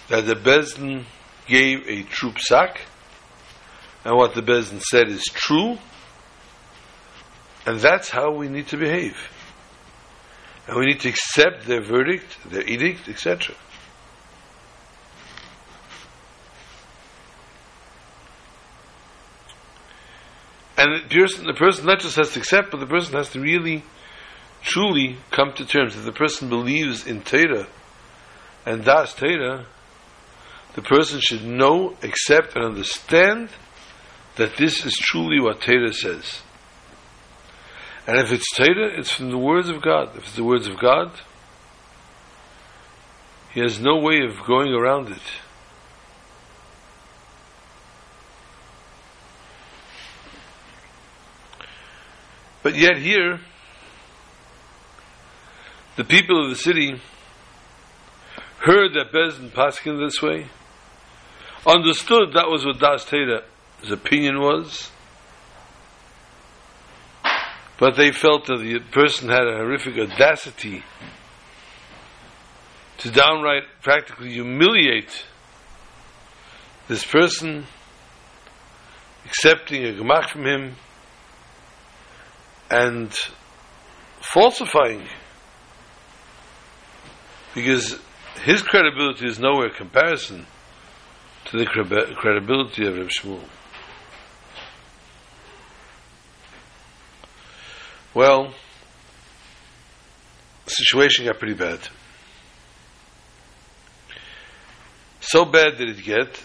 that 0.10 0.26
the 0.26 0.36
Bezdin 0.36 1.06
gave 1.48 1.88
a 1.88 2.04
true 2.04 2.32
psak, 2.32 2.78
and 4.04 4.16
what 4.16 4.36
the 4.36 4.42
Bezdin 4.42 4.82
said 4.82 5.08
is 5.08 5.24
true, 5.24 5.78
and 7.66 7.80
that's 7.80 8.10
how 8.10 8.32
we 8.32 8.48
need 8.48 8.68
to 8.68 8.78
behave. 8.78 9.18
And 10.68 10.78
we 10.78 10.86
need 10.86 11.00
to 11.02 11.10
accept 11.10 11.66
their 11.66 11.84
verdict, 11.84 12.38
their 12.50 12.68
edict, 12.68 13.08
etc. 13.08 13.56
And 20.78 21.10
the 21.10 21.16
person, 21.16 21.46
the 21.46 21.54
person 21.54 21.86
not 21.86 22.00
just 22.00 22.16
has 22.18 22.34
to 22.34 22.40
accept, 22.40 22.72
but 22.72 22.80
the 22.80 22.86
person 22.86 23.16
has 23.16 23.30
to 23.30 23.40
really 23.40 23.84
truly 24.66 25.18
come 25.32 25.54
to 25.54 25.66
terms, 25.66 25.96
if 25.96 26.04
the 26.04 26.12
person 26.12 26.50
believes 26.50 27.06
in 27.06 27.22
Torah 27.22 27.68
and 28.66 28.84
Das 28.84 29.14
Torah, 29.14 29.68
the 30.74 30.82
person 30.82 31.22
should 31.22 31.46
know, 31.46 31.96
accept, 32.04 32.56
and 32.56 32.66
understand 32.66 33.50
that 34.36 34.58
this 34.58 34.86
is 34.86 34.94
truly 34.94 35.40
what 35.40 35.62
Torah 35.62 35.94
says. 35.94 36.42
And 38.08 38.18
if 38.18 38.32
it's 38.32 38.56
Torah, 38.56 39.00
it's 39.00 39.12
from 39.12 39.30
the 39.30 39.38
words 39.38 39.70
of 39.70 39.82
God. 39.82 40.10
If 40.18 40.24
it's 40.24 40.36
the 40.36 40.44
words 40.44 40.68
of 40.68 40.80
God, 40.80 41.12
he 43.54 43.62
has 43.62 43.80
no 43.80 43.98
way 44.00 44.20
of 44.22 44.46
going 44.46 44.74
around 44.74 45.10
it. 45.10 45.22
But 52.62 52.76
yet 52.76 52.98
here, 52.98 53.40
the 55.96 56.04
people 56.04 56.44
of 56.44 56.50
the 56.50 56.58
city 56.58 57.00
heard 58.60 58.94
that 58.94 59.12
Bezdin 59.14 59.52
Paskin 59.52 59.98
this 59.98 60.22
way, 60.22 60.48
understood 61.66 62.34
that 62.34 62.50
was 62.50 62.66
what 62.66 62.80
Das 62.80 63.06
Tera's 63.06 63.92
opinion 63.92 64.40
was, 64.40 64.92
but 67.78 67.96
they 67.96 68.12
felt 68.12 68.46
that 68.48 68.60
the 68.60 68.80
person 68.92 69.30
had 69.30 69.48
a 69.48 69.58
horrific 69.58 69.98
audacity 69.98 70.84
to 72.98 73.12
downright 73.12 73.64
practically 73.82 74.32
humiliate 74.32 75.26
this 76.88 77.06
person, 77.06 77.66
accepting 79.26 79.84
a 79.86 79.92
gemach 79.92 80.30
from 80.30 80.46
him, 80.46 80.76
and 82.70 83.14
falsifying 84.22 85.08
because 87.56 87.98
his 88.44 88.62
credibility 88.62 89.26
is 89.26 89.40
nowhere 89.40 89.70
comparison 89.70 90.46
to 91.46 91.58
the 91.58 91.66
credibility 91.66 92.86
of 92.86 92.98
Reb 92.98 93.08
Shmuel. 93.08 93.42
Well, 98.14 98.54
situation 100.68 101.26
got 101.26 101.40
pretty 101.40 101.54
bad. 101.54 101.80
So 105.22 105.46
bad 105.46 105.78
did 105.78 105.90
it 105.90 106.04
get 106.04 106.42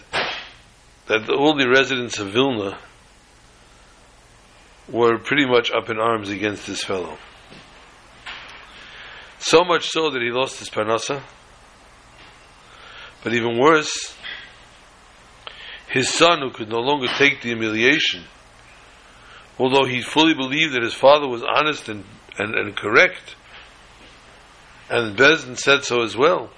that 1.07 1.29
all 1.29 1.55
the 1.55 1.69
residents 1.69 2.19
of 2.19 2.29
Vilna 2.29 2.77
were 4.89 5.17
pretty 5.17 5.45
much 5.45 5.71
up 5.71 5.89
in 5.89 5.99
arms 5.99 6.29
against 6.29 6.67
this 6.67 6.83
fellow. 6.83 7.17
So 9.41 9.63
much 9.63 9.89
so 9.89 10.11
that 10.11 10.21
he 10.21 10.29
lost 10.29 10.59
his 10.59 10.69
parnasa. 10.69 11.23
But 13.23 13.33
even 13.33 13.59
worse, 13.59 14.15
his 15.89 16.13
son, 16.13 16.41
who 16.41 16.51
could 16.51 16.69
no 16.69 16.79
longer 16.79 17.07
take 17.17 17.41
the 17.41 17.49
humiliation, 17.49 18.23
although 19.57 19.85
he 19.85 20.01
fully 20.01 20.35
believed 20.35 20.73
that 20.73 20.83
his 20.83 20.93
father 20.93 21.27
was 21.27 21.43
honest 21.43 21.89
and, 21.89 22.05
and, 22.37 22.55
and 22.55 22.75
correct, 22.75 23.35
and 24.89 25.17
Bezdin 25.17 25.57
said 25.57 25.83
so 25.85 26.03
as 26.03 26.15
well. 26.15 26.51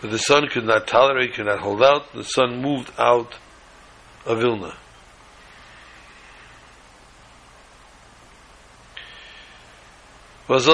But 0.00 0.10
the 0.10 0.18
son 0.18 0.46
could 0.48 0.64
not 0.64 0.86
tolerate, 0.86 1.34
could 1.34 1.46
not 1.46 1.60
hold 1.60 1.82
out. 1.82 2.12
The 2.12 2.24
son 2.24 2.62
moved 2.62 2.92
out 2.96 3.34
of 4.24 4.38
Vilna. 4.38 4.76
Was? 10.50 10.68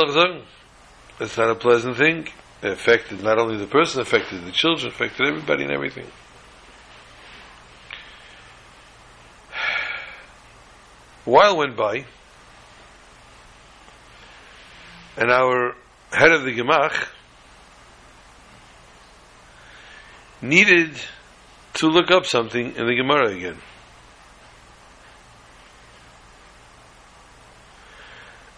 It's 1.20 1.36
not 1.36 1.50
a 1.50 1.54
pleasant 1.54 1.98
thing. 1.98 2.28
It 2.62 2.72
affected 2.72 3.22
not 3.22 3.38
only 3.38 3.58
the 3.58 3.66
person, 3.66 4.00
affected 4.00 4.46
the 4.46 4.50
children, 4.50 4.88
affected 4.88 5.26
everybody 5.28 5.64
and 5.64 5.70
everything. 5.70 6.06
A 11.26 11.30
while 11.30 11.58
went 11.58 11.76
by, 11.76 12.06
and 15.18 15.30
our 15.30 15.76
head 16.10 16.32
of 16.32 16.44
the 16.44 16.56
Gemach 16.56 17.08
needed 20.40 20.92
to 21.74 21.88
look 21.88 22.10
up 22.10 22.24
something 22.24 22.76
in 22.76 22.86
the 22.86 22.94
Gemara 22.94 23.28
again. 23.28 23.58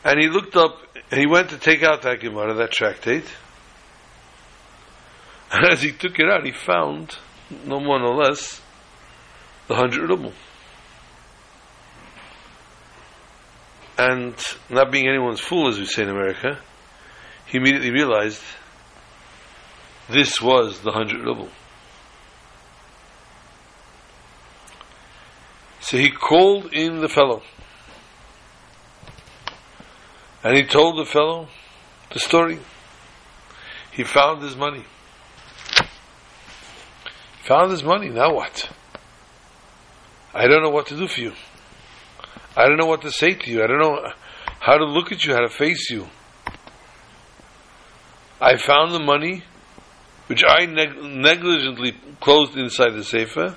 And 0.09 0.19
he 0.19 0.29
looked 0.31 0.57
up, 0.57 0.79
he 1.11 1.27
went 1.27 1.51
to 1.51 1.59
take 1.59 1.83
out 1.83 2.01
that 2.01 2.21
Gemara, 2.21 2.55
that 2.55 2.71
tractate. 2.71 3.27
And 5.53 5.67
as 5.71 5.83
he 5.83 5.93
took 5.93 6.19
it 6.19 6.31
out, 6.31 6.47
he 6.47 6.53
found, 6.53 7.19
no 7.67 7.79
more 7.79 7.99
no 7.99 8.13
less, 8.13 8.63
the 9.67 9.75
hundred 9.75 10.09
ruble. 10.09 10.33
And 13.99 14.35
not 14.71 14.91
being 14.91 15.07
anyone's 15.07 15.41
fool, 15.41 15.69
as 15.69 15.79
we 15.79 15.85
say 15.85 16.05
in 16.05 16.09
America, 16.09 16.59
he 17.45 17.59
immediately 17.59 17.91
realized 17.91 18.41
this 20.09 20.41
was 20.41 20.81
the 20.81 20.93
hundred 20.93 21.23
ruble. 21.23 21.51
So 25.81 25.99
he 25.99 26.11
called 26.11 26.73
in 26.73 27.03
the 27.03 27.11
fellow. 27.11 27.43
And 30.43 30.57
he 30.57 30.65
told 30.65 30.99
the 30.99 31.11
fellow 31.11 31.49
the 32.13 32.21
story. 32.21 32.59
He 33.93 34.05
found 34.05 34.43
his 34.43 34.57
money. 34.57 34.85
He 37.43 37.49
Found 37.49 37.71
his 37.73 37.83
money, 37.83 38.09
now 38.09 38.35
what? 38.35 38.71
I 40.35 40.47
don't 40.47 40.63
know 40.63 40.71
what 40.71 40.87
to 40.89 40.97
do 40.97 41.09
for 41.09 41.21
you. 41.21 41.33
I 42.57 42.67
don't 42.67 42.77
know 42.77 42.87
what 42.87 43.03
to 43.03 43.11
say 43.11 43.35
to 43.35 43.51
you. 43.51 43.63
I 43.63 43.67
don't 43.67 43.81
know 43.81 44.13
how 44.61 44.77
to 44.77 44.85
look 44.85 45.11
at 45.13 45.25
you, 45.25 45.33
how 45.33 45.41
to 45.41 45.49
face 45.49 45.91
you. 45.91 46.07
I 48.41 48.57
found 48.57 48.93
the 48.93 49.01
money, 49.01 49.43
which 50.29 50.45
I 50.47 50.67
neg- 50.67 51.03
negligently 51.03 51.97
closed 52.21 52.57
inside 52.57 52.91
the 52.91 53.03
sefer, 53.03 53.57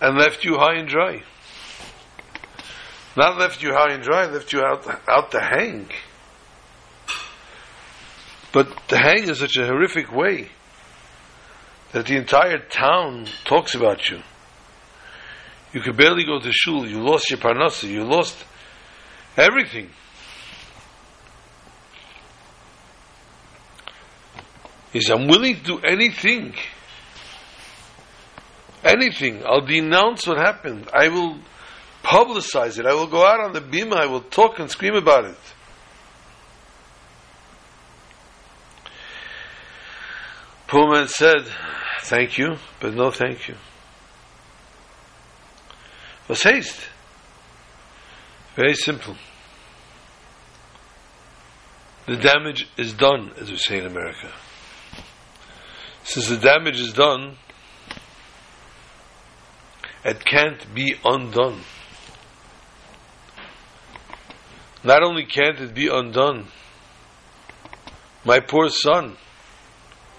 and 0.00 0.16
left 0.16 0.44
you 0.44 0.56
high 0.58 0.74
and 0.74 0.88
dry. 0.88 1.22
Not 3.16 3.38
left 3.38 3.62
you 3.62 3.72
high 3.72 3.92
and 3.92 4.02
dry, 4.02 4.26
left 4.26 4.52
you 4.52 4.60
out, 4.60 4.86
out 5.08 5.30
to 5.32 5.40
hang. 5.40 5.88
But 8.52 8.88
to 8.88 8.96
hang 8.96 9.28
in 9.28 9.34
such 9.34 9.56
a 9.56 9.66
horrific 9.66 10.12
way 10.12 10.50
that 11.92 12.06
the 12.06 12.16
entire 12.16 12.58
town 12.58 13.26
talks 13.44 13.74
about 13.74 14.08
you. 14.08 14.20
You 15.72 15.80
could 15.80 15.96
barely 15.96 16.24
go 16.24 16.40
to 16.40 16.52
shul. 16.52 16.86
You 16.86 17.00
lost 17.00 17.30
your 17.30 17.38
parnasa. 17.38 17.88
You 17.88 18.04
lost 18.04 18.44
everything. 19.36 19.90
He 24.92 25.00
I'm 25.12 25.28
willing 25.28 25.56
to 25.56 25.62
do 25.62 25.78
anything. 25.80 26.54
Anything. 28.82 29.44
I'll 29.46 29.64
denounce 29.64 30.26
what 30.26 30.38
happened. 30.38 30.88
I 30.92 31.08
will 31.08 31.38
publicize 32.02 32.78
it. 32.78 32.86
I 32.86 32.94
will 32.94 33.06
go 33.06 33.24
out 33.24 33.40
on 33.40 33.52
the 33.52 33.60
bima. 33.60 33.94
I 33.94 34.06
will 34.06 34.22
talk 34.22 34.58
and 34.58 34.70
scream 34.70 34.94
about 34.94 35.24
it. 35.24 35.38
Pullman 40.66 41.08
said, 41.08 41.46
Thank 42.02 42.38
you, 42.38 42.56
but 42.80 42.94
no 42.94 43.10
thank 43.10 43.48
you. 43.48 43.56
Was 46.28 46.42
haste? 46.42 46.88
Very 48.54 48.74
simple. 48.74 49.16
The 52.06 52.16
damage 52.16 52.68
is 52.76 52.92
done, 52.92 53.32
as 53.40 53.50
we 53.50 53.56
say 53.56 53.78
in 53.78 53.86
America. 53.86 54.32
Since 56.04 56.28
the 56.28 56.36
damage 56.38 56.80
is 56.80 56.92
done, 56.92 57.36
it 60.04 60.24
can't 60.24 60.74
be 60.74 60.94
undone. 61.04 61.60
Not 64.82 65.02
only 65.02 65.24
can't 65.24 65.60
it 65.60 65.74
be 65.74 65.88
undone, 65.88 66.46
my 68.24 68.40
poor 68.40 68.68
son 68.68 69.16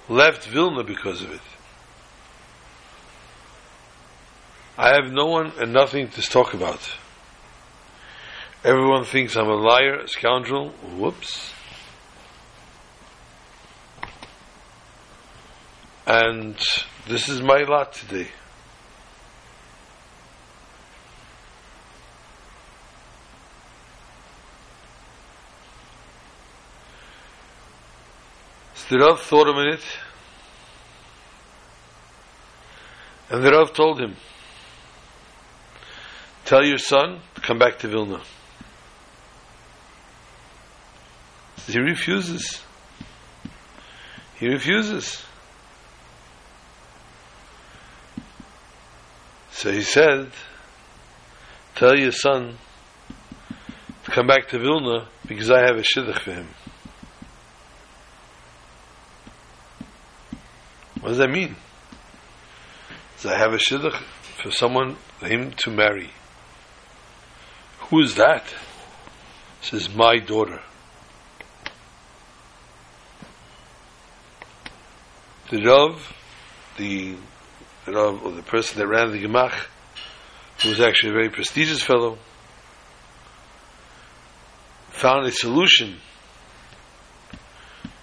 left 0.07 0.45
Vilna 0.45 0.83
because 0.83 1.21
of 1.21 1.31
it. 1.31 1.41
I 4.77 4.95
have 4.95 5.11
no 5.11 5.25
one 5.27 5.51
and 5.59 5.73
nothing 5.73 6.09
to 6.09 6.21
talk 6.21 6.53
about. 6.53 6.95
Everyone 8.63 9.05
thinks 9.05 9.35
I'm 9.35 9.49
a 9.49 9.55
liar, 9.55 10.01
a 10.01 10.07
scoundrel. 10.07 10.69
Whoops. 10.97 11.51
And 16.05 16.55
this 17.07 17.29
is 17.29 17.41
my 17.41 17.63
lot 17.63 17.93
today. 17.93 18.27
The 28.91 28.99
Rav 28.99 29.21
thought 29.21 29.47
a 29.47 29.53
minute, 29.53 29.85
and 33.29 33.41
the 33.41 33.49
Rav 33.49 33.71
told 33.71 34.01
him, 34.01 34.17
Tell 36.43 36.65
your 36.65 36.77
son 36.77 37.21
to 37.35 37.39
come 37.39 37.57
back 37.57 37.79
to 37.79 37.87
Vilna. 37.87 38.21
He 41.67 41.79
refuses. 41.79 42.61
He 44.35 44.49
refuses. 44.49 45.23
So 49.51 49.71
he 49.71 49.83
said, 49.83 50.31
Tell 51.75 51.97
your 51.97 52.11
son 52.11 52.57
to 54.03 54.11
come 54.11 54.27
back 54.27 54.49
to 54.49 54.59
Vilna 54.59 55.07
because 55.25 55.49
I 55.49 55.59
have 55.59 55.77
a 55.77 55.81
shidduch 55.81 56.19
for 56.19 56.33
him. 56.33 56.49
What 61.11 61.17
does 61.17 61.27
that 61.27 61.33
mean? 61.33 61.57
Does 63.17 63.33
I 63.33 63.37
have 63.37 63.51
a 63.51 63.57
shidduch 63.57 64.01
for 64.41 64.49
someone, 64.49 64.95
for 65.19 65.27
him 65.27 65.51
to 65.57 65.69
marry? 65.69 66.09
Who 67.79 67.99
is 67.99 68.15
that? 68.15 68.45
Says 69.59 69.93
my 69.93 70.19
daughter. 70.19 70.61
The 75.49 75.65
Rav, 75.65 76.15
the, 76.77 77.17
Rav, 77.87 78.23
or 78.23 78.31
the 78.31 78.43
person 78.43 78.79
that 78.79 78.87
ran 78.87 79.11
the 79.11 79.21
Gemach, 79.21 79.67
who 80.63 80.69
was 80.69 80.79
actually 80.79 81.09
a 81.09 81.13
very 81.13 81.29
prestigious 81.29 81.83
fellow, 81.83 82.19
found 84.91 85.27
a 85.27 85.31
solution 85.33 85.97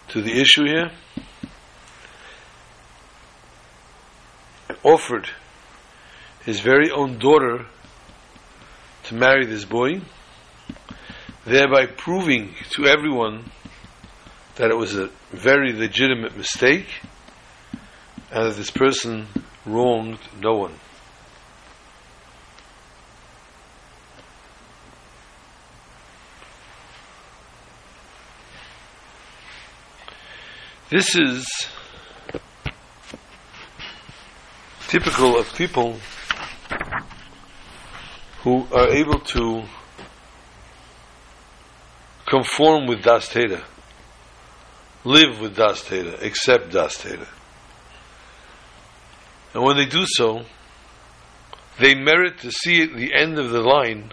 to 0.08 0.20
the 0.20 0.38
issue 0.38 0.66
here 0.66 0.90
offered 4.98 5.28
his 6.44 6.58
very 6.58 6.90
own 6.90 7.18
daughter 7.18 7.66
to 9.04 9.14
marry 9.14 9.46
this 9.46 9.64
boy. 9.64 10.00
thereby 11.46 11.86
proving 11.86 12.52
to 12.70 12.84
everyone 12.84 13.44
that 14.56 14.70
it 14.70 14.76
was 14.76 14.96
a 14.96 15.08
very 15.30 15.72
legitimate 15.72 16.36
mistake 16.36 16.88
and 18.32 18.50
that 18.50 18.56
this 18.56 18.70
person 18.72 19.26
wronged 19.64 20.18
no 20.40 20.54
one. 20.54 20.74
This 30.90 31.16
is 31.16 31.46
typical 34.88 35.38
of 35.38 35.54
people 35.54 35.98
who 38.42 38.66
are 38.72 38.88
able 38.88 39.20
to 39.20 39.62
conform 42.26 42.86
with 42.86 43.02
Das 43.02 43.28
Torah, 43.28 43.64
live 45.04 45.40
with 45.40 45.54
Das 45.54 45.84
Torah, 45.86 46.16
accept 46.22 46.72
Das 46.72 46.96
Torah. 47.02 47.28
And 49.52 49.62
when 49.62 49.76
they 49.76 49.86
do 49.86 50.04
so, 50.06 50.42
they 51.78 51.94
merit 51.94 52.38
to 52.38 52.50
see 52.50 52.82
at 52.82 52.96
the 52.96 53.12
end 53.14 53.38
of 53.38 53.50
the 53.50 53.60
line, 53.60 54.12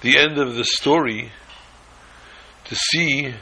the 0.00 0.18
end 0.18 0.38
of 0.38 0.54
the 0.54 0.64
story, 0.64 1.30
to 2.64 2.74
see 2.74 3.34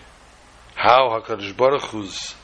how 0.75 1.21
HaKadosh 1.21 1.57
Baruch 1.57 1.83
Hu's 1.83 2.35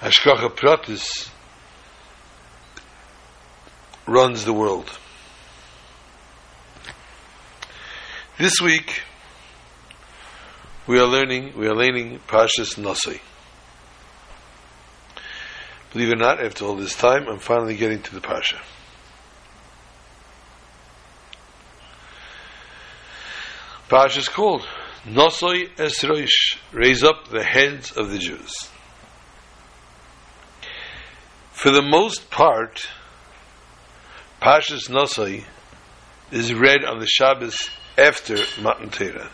Hashgacha 0.00 0.48
Pratis 0.56 1.28
runs 4.06 4.46
the 4.46 4.52
world. 4.54 4.90
This 8.38 8.54
week 8.62 9.02
we 10.86 10.98
are 10.98 11.06
learning 11.06 11.52
we 11.54 11.66
are 11.66 11.74
learning 11.74 12.20
Parshas 12.26 12.78
Nosai. 12.78 13.20
Believe 15.92 16.08
it 16.08 16.12
or 16.14 16.16
not, 16.16 16.42
after 16.42 16.64
all 16.64 16.76
this 16.76 16.94
time, 16.94 17.28
I'm 17.28 17.38
finally 17.38 17.76
getting 17.76 18.00
to 18.00 18.14
the 18.14 18.20
Parsha. 18.20 18.58
Parsha 23.90 24.18
is 24.18 24.28
called 24.28 24.66
Nosoi 25.04 25.68
Esroish, 25.76 26.56
raise 26.72 27.04
up 27.04 27.28
the 27.28 27.44
heads 27.44 27.92
of 27.92 28.10
the 28.10 28.18
Jews. 28.18 28.70
For 31.60 31.70
the 31.70 31.82
most 31.82 32.30
part, 32.30 32.88
Parshas 34.40 34.88
Nosai 34.88 35.44
is 36.32 36.54
read 36.54 36.86
on 36.86 37.00
the 37.00 37.06
Shabbos 37.06 37.68
after 37.98 38.38
Matan 38.62 38.88
Torah. 38.88 39.28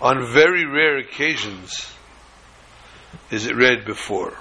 On 0.00 0.32
very 0.32 0.64
rare 0.64 0.96
occasions 0.98 1.90
is 3.32 3.46
it 3.46 3.56
read 3.56 3.84
before. 3.84 4.34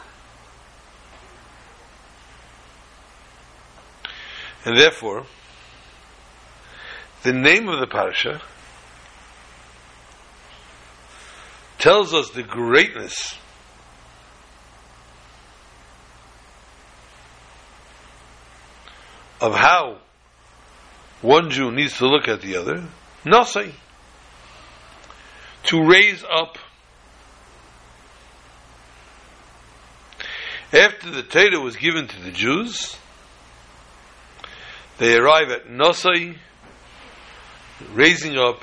And 4.65 4.77
therefore, 4.77 5.25
the 7.23 7.33
name 7.33 7.67
of 7.67 7.79
the 7.79 7.87
parasha 7.87 8.43
tells 11.79 12.13
us 12.13 12.29
the 12.29 12.43
greatness 12.43 13.33
of 19.39 19.53
how 19.53 19.97
one 21.21 21.49
Jew 21.49 21.71
needs 21.71 21.97
to 21.97 22.07
look 22.07 22.27
at 22.27 22.41
the 22.41 22.57
other, 22.57 22.83
Nasai. 23.25 23.73
To 25.63 25.83
raise 25.83 26.23
up. 26.23 26.57
After 30.71 31.09
the 31.09 31.23
Torah 31.23 31.59
was 31.59 31.75
given 31.75 32.07
to 32.07 32.21
the 32.21 32.31
Jews, 32.31 32.97
they 34.97 35.15
arrive 35.15 35.49
at 35.49 35.67
Nasai, 35.67 36.37
raising 37.93 38.37
up, 38.37 38.61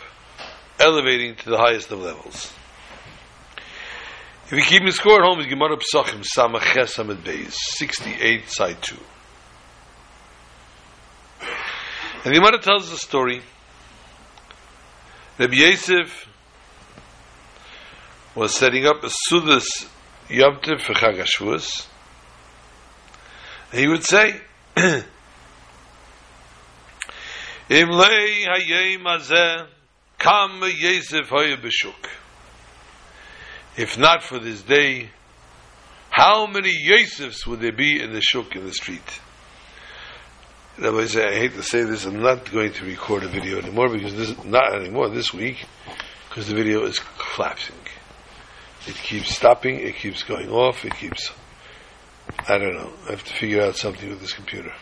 elevating 0.78 1.36
to 1.36 1.50
the 1.50 1.58
highest 1.58 1.90
of 1.90 2.00
levels. 2.00 2.52
If 4.46 4.52
you 4.52 4.62
keep 4.62 4.82
me 4.82 4.90
score 4.90 5.22
at 5.22 5.26
home, 5.26 5.40
it's 5.40 5.48
Gemara 5.48 5.78
Psachim, 5.78 6.24
Samach 6.36 6.74
Ches 6.74 6.96
Beis, 6.96 7.52
68, 7.52 8.48
side 8.50 8.76
2. 8.82 8.96
And 11.40 12.13
the 12.24 12.30
Gemara 12.30 12.58
tells 12.58 12.90
the 12.90 12.96
story. 12.96 13.42
Rabbi 15.38 15.56
Yosef 15.56 16.26
was 18.34 18.56
setting 18.56 18.86
up 18.86 19.04
a 19.04 19.10
Sudas 19.30 19.66
Yom 20.30 20.56
Tov 20.62 20.80
for 20.80 20.94
Chag 20.94 21.22
HaShavuos. 21.22 21.86
He 23.72 23.86
would 23.86 24.04
say, 24.04 24.40
Im 24.76 25.04
lei 27.90 28.46
hayem 28.46 29.02
hazeh 29.02 29.66
kam 30.18 30.62
Yosef 30.62 31.28
hoye 31.28 31.56
b'shuk. 31.56 32.08
If 33.76 33.98
not 33.98 34.22
for 34.22 34.38
this 34.38 34.62
day, 34.62 35.10
how 36.08 36.46
many 36.46 36.72
Yosefs 36.88 37.46
would 37.46 37.60
there 37.60 37.72
be 37.72 38.00
in 38.00 38.14
the 38.14 38.22
shuk, 38.22 38.56
in 38.56 38.64
the 38.64 38.72
street? 38.72 39.20
Rabbi 40.78 41.06
say, 41.06 41.24
I 41.24 41.34
hate 41.34 41.54
to 41.54 41.62
say 41.62 41.84
this, 41.84 42.04
I'm 42.04 42.20
not 42.20 42.50
going 42.50 42.72
to 42.72 42.84
record 42.84 43.22
a 43.22 43.28
video 43.28 43.58
anymore 43.58 43.88
because 43.88 44.14
this 44.16 44.44
not 44.44 44.74
anymore 44.74 45.08
this 45.08 45.32
week 45.32 45.64
because 46.28 46.48
the 46.48 46.54
video 46.54 46.84
is 46.84 47.00
collapsing. 47.18 47.76
It 48.86 48.96
keeps 48.96 49.34
stopping, 49.34 49.78
it 49.78 49.96
keeps 49.96 50.24
going 50.24 50.50
off, 50.50 50.84
it 50.84 50.94
keeps 50.96 51.30
I 52.48 52.58
don't 52.58 52.74
know. 52.74 52.90
I 53.06 53.10
have 53.12 53.24
to 53.24 53.34
figure 53.34 53.62
out 53.62 53.76
something 53.76 54.08
with 54.08 54.20
this 54.20 54.32
computer. 54.32 54.72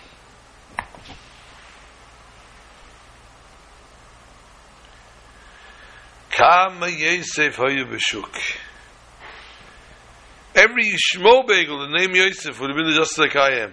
Every 10.55 10.85
Shmo 10.85 11.47
Bagel, 11.47 11.89
the 11.89 11.99
name 11.99 12.15
Yosef, 12.15 12.59
would 12.61 12.71
have 12.71 12.77
been 12.77 12.95
just 12.95 13.19
like 13.19 13.37
I 13.37 13.61
am. 13.61 13.73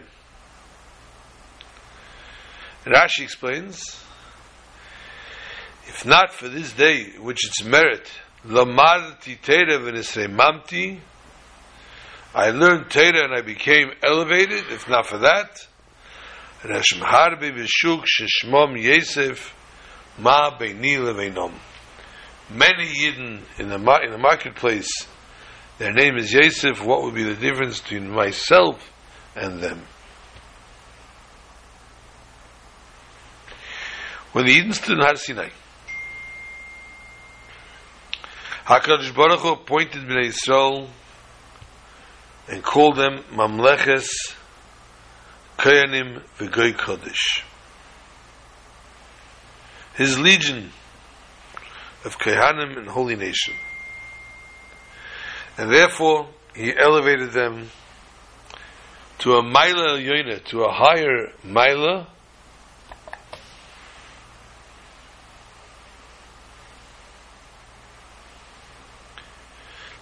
Rashi 2.86 3.24
explains, 3.24 4.02
if 5.88 6.06
not 6.06 6.34
for 6.34 6.48
this 6.48 6.72
day, 6.74 7.12
which 7.20 7.46
its 7.46 7.64
merit, 7.64 8.10
Lamarti 8.46 9.40
Teda 9.40 9.80
Mamti, 10.30 11.00
I 12.34 12.52
learned 12.52 12.86
Teda 12.86 13.26
and 13.26 13.34
I 13.34 13.42
became 13.42 13.92
elevated, 14.04 14.66
if 14.72 14.88
not 14.88 15.08
for 15.08 15.18
that, 15.20 15.68
Rashem 16.62 17.02
Harbi 17.02 17.52
Vishuk 17.52 18.04
Shishmom 18.06 18.82
Yesef 18.82 19.52
Ma 20.18 20.58
Beini 20.58 20.98
Leveinom. 20.98 21.54
Many 22.52 22.86
Yidden 22.86 23.42
in 23.58 23.70
the, 23.70 24.00
in 24.04 24.12
the 24.12 24.18
marketplace, 24.18 24.90
their 25.78 25.94
name 25.94 26.18
is 26.18 26.34
Yosef, 26.34 26.84
what 26.84 27.04
would 27.04 27.16
be 27.16 27.24
the 27.24 27.36
difference 27.36 27.80
between 27.80 28.10
myself 28.10 28.92
and 29.36 29.62
them? 29.62 29.82
When 34.32 34.46
the 34.46 34.52
Eden 34.52 34.74
stood 34.74 34.98
in 34.98 35.04
Har 35.04 35.16
Sinai. 35.16 35.50
HaKadosh 38.66 39.16
Baruch 39.16 39.40
Hu 39.40 39.54
appointed 39.54 40.04
Bnei 40.04 40.32
Yisrael 40.32 40.88
and 42.48 42.64
called 42.64 42.98
them 42.98 43.24
Mamleches 43.32 44.08
Koyanim 45.58 46.22
V'Goy 46.38 46.74
Kodesh. 46.74 47.44
His 49.96 50.20
legion 50.20 50.72
of 52.06 52.18
Kohanim 52.18 52.78
and 52.78 52.88
holy 52.88 53.16
nation. 53.16 53.56
And 55.58 55.72
therefore, 55.72 56.28
he 56.56 56.74
elevated 56.78 57.32
them 57.32 57.70
to 59.20 59.34
a 59.34 59.44
Maila 59.44 60.02
Yoina, 60.02 60.44
to 60.46 60.62
a 60.64 60.72
higher 60.72 61.34
Maila, 61.46 62.08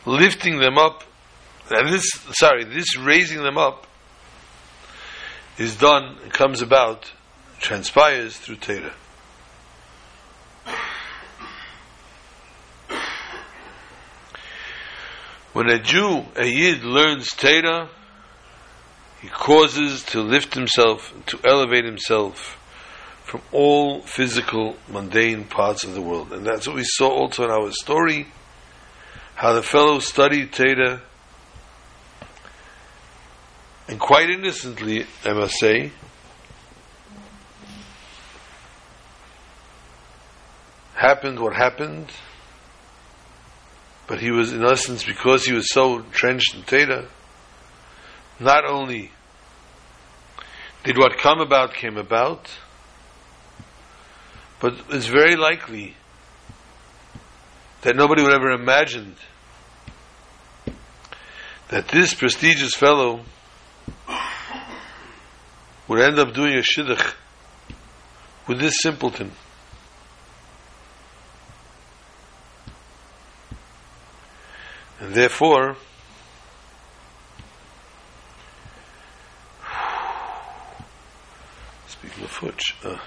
lifting 0.08 0.60
them 0.60 0.78
up, 0.78 1.04
and 1.70 1.90
this, 1.90 2.10
sorry, 2.32 2.64
this 2.64 2.98
raising 2.98 3.44
them 3.44 3.58
up 3.58 3.86
is 5.58 5.76
done, 5.76 6.18
comes 6.30 6.62
about, 6.62 7.12
transpires 7.60 8.38
through 8.38 8.56
Torah. 8.56 8.94
When 15.54 15.70
a 15.70 15.80
Jew, 15.80 16.24
a 16.36 16.46
Yid, 16.46 16.84
learns 16.84 17.30
Torah, 17.30 17.90
he 19.22 19.28
causes 19.28 20.04
to 20.04 20.22
lift 20.22 20.54
himself, 20.54 21.12
to 21.26 21.40
elevate 21.44 21.84
himself 21.84 22.54
from 23.24 23.42
all 23.52 24.02
physical, 24.04 24.78
mundane 24.88 25.44
parts 25.46 25.84
of 25.84 25.96
the 25.96 26.02
world. 26.02 26.32
And 26.32 26.46
that's 26.46 26.68
what 26.68 26.76
we 26.76 26.84
saw 26.86 27.10
also 27.10 27.44
in 27.44 27.50
our 27.50 27.72
story, 27.72 28.28
how 29.38 29.54
the 29.54 29.62
fellow 29.62 30.00
studied 30.00 30.52
Teda, 30.52 31.00
and 33.88 34.00
quite 34.00 34.32
innocently, 34.32 35.06
I 35.24 35.34
must 35.34 35.60
say, 35.60 35.92
happened 40.96 41.40
what 41.40 41.56
happened, 41.56 42.08
but 44.08 44.20
he 44.20 44.32
was, 44.32 44.52
in 44.52 44.66
essence, 44.66 45.04
because 45.04 45.46
he 45.46 45.54
was 45.54 45.72
so 45.72 45.98
entrenched 45.98 46.56
in 46.56 46.64
Teda, 46.64 47.08
not 48.40 48.66
only 48.66 49.12
did 50.84 50.98
what 50.98 51.16
come 51.20 51.40
about 51.40 51.76
came 51.76 51.98
about, 51.98 52.50
but 54.60 54.74
it's 54.90 55.06
very 55.06 55.36
likely 55.36 55.94
that 57.82 57.96
nobody 57.96 58.22
would 58.24 58.34
ever 58.34 58.52
imagined 58.52 59.16
that 61.70 61.88
this 61.90 62.14
prestigious 62.14 62.74
fellow 62.74 63.22
would 65.88 66.00
end 66.02 66.20
up 66.20 66.34
doing 66.34 66.54
a 66.54 66.62
shidduch 66.62 67.14
with 68.48 68.60
this 68.60 68.76
simpleton. 68.82 69.32
And 75.00 75.14
therefore, 75.14 75.78
speaking 81.88 82.24
of 82.24 82.42
which, 82.42 82.76
uh, 82.84 82.98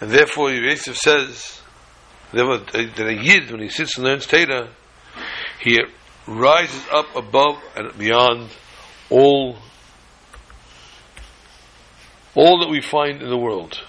and 0.00 0.10
therefore 0.10 0.50
Yosef 0.50 0.96
says 0.96 1.60
that 2.32 2.74
a 2.74 3.14
yid, 3.22 3.50
when 3.50 3.60
he 3.60 3.68
sits 3.68 3.96
and 3.96 4.06
learns 4.06 4.26
Teda, 4.26 4.70
he 5.60 5.80
rises 6.26 6.82
up 6.92 7.14
above 7.14 7.56
and 7.76 7.96
beyond 7.98 8.48
all 9.10 9.56
all 12.34 12.60
that 12.60 12.70
we 12.70 12.80
find 12.80 13.20
in 13.20 13.28
the 13.28 13.36
world. 13.36 13.80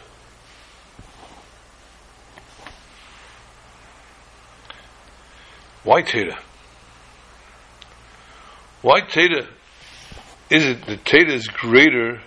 Why 5.84 6.02
Teda? 6.02 6.40
Why 8.82 9.02
Teda? 9.02 9.48
Is 10.50 10.66
it 10.66 10.86
that 10.88 11.06
Teda 11.06 11.32
is 11.32 11.48
greater 11.48 12.22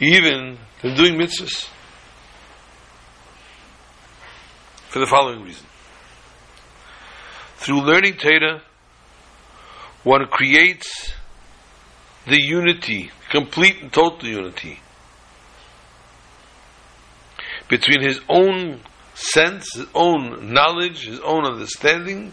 even 0.00 0.58
than 0.82 0.94
doing 0.94 1.18
mitzvahs? 1.18 1.68
For 4.88 4.98
the 4.98 5.06
following 5.06 5.42
reason. 5.42 5.66
Through 7.56 7.82
learning 7.82 8.14
Teda, 8.14 8.62
one 10.02 10.26
creates 10.26 11.12
the 12.26 12.40
unity, 12.42 13.10
complete 13.30 13.82
and 13.82 13.92
total 13.92 14.28
unity, 14.28 14.80
between 17.68 18.02
his 18.02 18.20
own 18.28 18.80
sense, 19.14 19.74
his 19.74 19.86
own 19.94 20.52
knowledge, 20.52 21.04
his 21.04 21.20
own 21.20 21.44
understanding, 21.44 22.32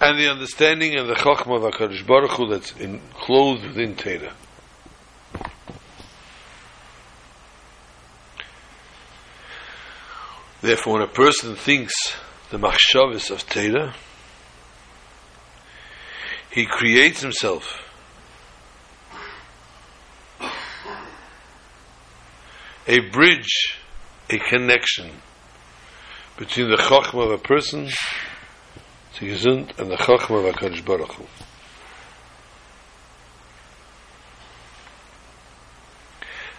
and 0.00 0.18
the 0.18 0.28
understanding 0.30 0.98
and 0.98 1.08
the 1.08 1.14
Chachma 1.14 1.56
of 1.56 1.74
HaKadosh 1.74 2.06
Baruch 2.06 2.32
Hu 2.32 2.48
that's 2.50 2.72
enclosed 2.72 3.64
within 3.64 3.94
Teda. 3.94 4.32
Therefore, 10.64 10.94
when 10.94 11.02
a 11.02 11.06
person 11.06 11.56
thinks 11.56 11.92
the 12.48 12.56
machshavas 12.56 13.30
of 13.30 13.46
Teda, 13.46 13.92
he 16.50 16.64
creates 16.64 17.20
himself 17.20 17.82
a 22.88 23.00
bridge, 23.10 23.76
a 24.30 24.38
connection 24.38 25.10
between 26.38 26.70
the 26.70 26.76
chachma 26.76 27.26
of 27.26 27.32
a 27.32 27.36
person, 27.36 27.90
the 29.20 29.26
and 29.76 29.90
the 29.90 29.96
chachma 29.96 30.48
of 30.48 30.54
HaKadosh 30.54 30.82
Baruch 30.82 31.12
Hu. 31.12 31.26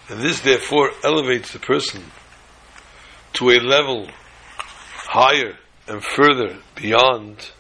And 0.10 0.22
this 0.22 0.42
therefore 0.42 0.92
elevates 1.04 1.52
the 1.52 1.58
person 1.58 2.12
to 3.36 3.50
a 3.52 3.60
level 3.60 4.08
higher 4.58 5.58
and 5.88 6.04
further 6.04 6.58
beyond 6.76 7.52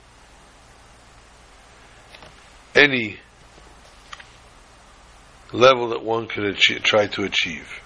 any 2.74 3.18
level 5.54 5.90
that 5.90 6.04
one 6.04 6.28
could 6.28 6.46
achieve, 6.46 6.84
try 6.84 7.08
to 7.08 7.24
achieve. 7.24 7.82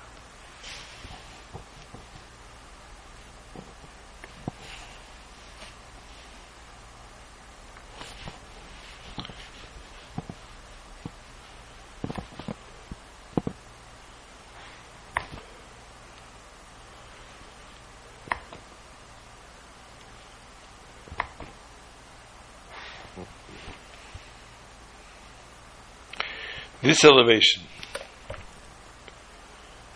This 26.90 27.06
elevation 27.06 27.62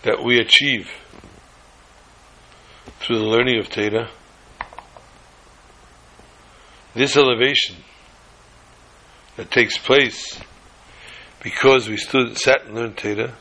that 0.03 0.23
we 0.23 0.37
achieve 0.37 0.91
through 2.99 3.17
the 3.17 3.25
learning 3.25 3.57
of 3.57 3.67
Teda, 3.67 4.11
this 6.93 7.17
elevation 7.17 7.77
that 9.37 9.49
takes 9.49 9.75
place 9.75 10.39
because 11.41 11.89
we 11.89 11.97
stood, 11.97 12.37
sat 12.37 12.67
and 12.67 12.75
learned 12.75 12.97
Teda, 12.97 13.33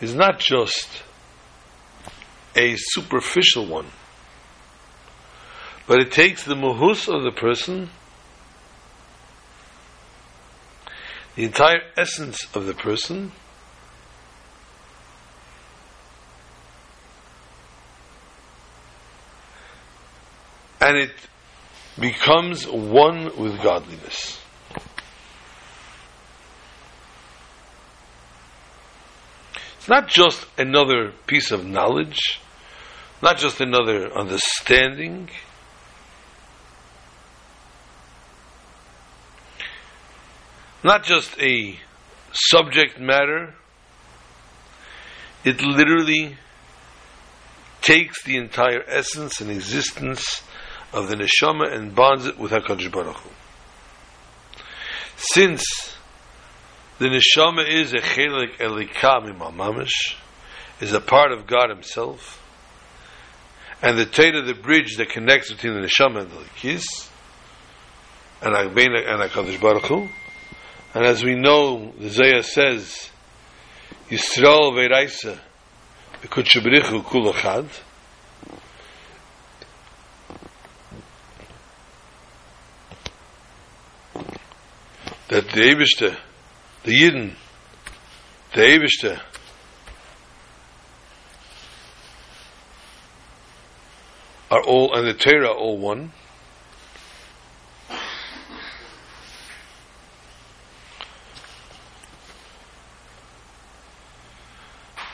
is 0.00 0.14
not 0.14 0.38
just 0.38 1.02
a 2.56 2.76
superficial 2.78 3.66
one, 3.66 3.88
but 5.86 6.00
it 6.00 6.10
takes 6.10 6.42
the 6.42 6.54
muhus 6.54 7.06
of 7.06 7.22
the 7.22 7.38
person 7.38 7.90
the 11.40 11.46
entire 11.46 11.80
essence 11.96 12.46
of 12.54 12.66
the 12.66 12.74
person 12.74 13.32
and 20.82 20.98
it 20.98 21.12
becomes 21.98 22.66
one 22.66 23.34
with 23.38 23.58
godliness. 23.62 24.38
It's 29.78 29.88
not 29.88 30.08
just 30.08 30.46
another 30.58 31.14
piece 31.26 31.52
of 31.52 31.64
knowledge, 31.64 32.38
not 33.22 33.38
just 33.38 33.62
another 33.62 34.12
understanding 34.12 35.30
not 40.82 41.04
just 41.04 41.38
a 41.40 41.78
subject 42.32 42.98
matter, 42.98 43.54
it 45.44 45.60
literally 45.62 46.36
takes 47.82 48.22
the 48.24 48.36
entire 48.36 48.82
essence 48.86 49.40
and 49.40 49.50
existence 49.50 50.42
of 50.92 51.08
the 51.08 51.16
neshama 51.16 51.72
and 51.72 51.94
bonds 51.94 52.26
it 52.26 52.38
with 52.38 52.52
HaKadosh 52.52 52.90
Baruch 52.90 53.16
Hu. 53.16 53.30
Since 55.16 55.64
the 56.98 57.06
neshama 57.06 57.68
is 57.68 57.92
a 57.92 57.98
chelik 57.98 58.56
elikam 58.58 59.36
mamash, 59.38 60.16
is 60.80 60.92
a 60.92 61.00
part 61.00 61.32
of 61.32 61.46
God 61.46 61.70
Himself, 61.70 62.42
and 63.82 63.98
the 63.98 64.04
Teda, 64.04 64.46
the 64.46 64.54
bridge 64.54 64.96
that 64.96 65.08
connects 65.10 65.52
between 65.52 65.74
the 65.74 65.86
neshama 65.86 66.22
and 66.22 66.30
the 66.30 66.36
likis, 66.36 66.84
and 68.42 68.54
HaKadosh 68.54 69.60
Baruch 69.60 69.84
Hu, 69.84 70.08
and 70.94 71.04
as 71.04 71.22
we 71.22 71.34
know, 71.34 71.92
the 71.98 72.10
Zohar 72.10 72.42
says, 72.42 73.10
Yisrael 74.08 74.72
Veiraisa, 74.72 75.38
the 76.22 76.28
Kutshabrichu 76.28 77.04
Kulachad, 77.04 77.68
that 85.28 85.48
the 85.50 85.60
Eibishter, 85.60 86.16
the 86.82 86.92
Yidden, 86.92 87.34
the 88.54 88.60
Eibishter, 88.60 89.20
are 94.50 94.62
all, 94.64 94.92
and 94.94 95.06
the 95.06 95.14
Torah 95.14 95.52
all 95.52 95.78
one. 95.78 96.10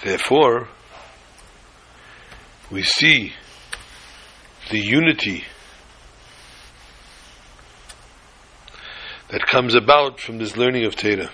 Therefore, 0.02 0.68
we 2.70 2.82
see 2.82 3.32
the 4.70 4.78
unity 4.78 5.44
that 9.30 9.46
comes 9.46 9.74
about 9.74 10.20
from 10.20 10.38
this 10.38 10.56
learning 10.56 10.84
of 10.84 10.96
Torah. 10.96 11.30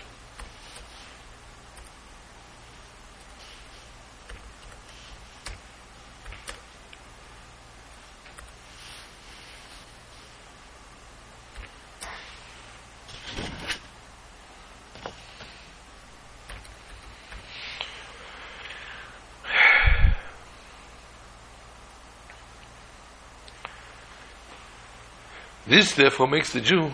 This 25.72 25.94
therefore 25.94 26.26
makes 26.26 26.52
the 26.52 26.60
Jew 26.60 26.92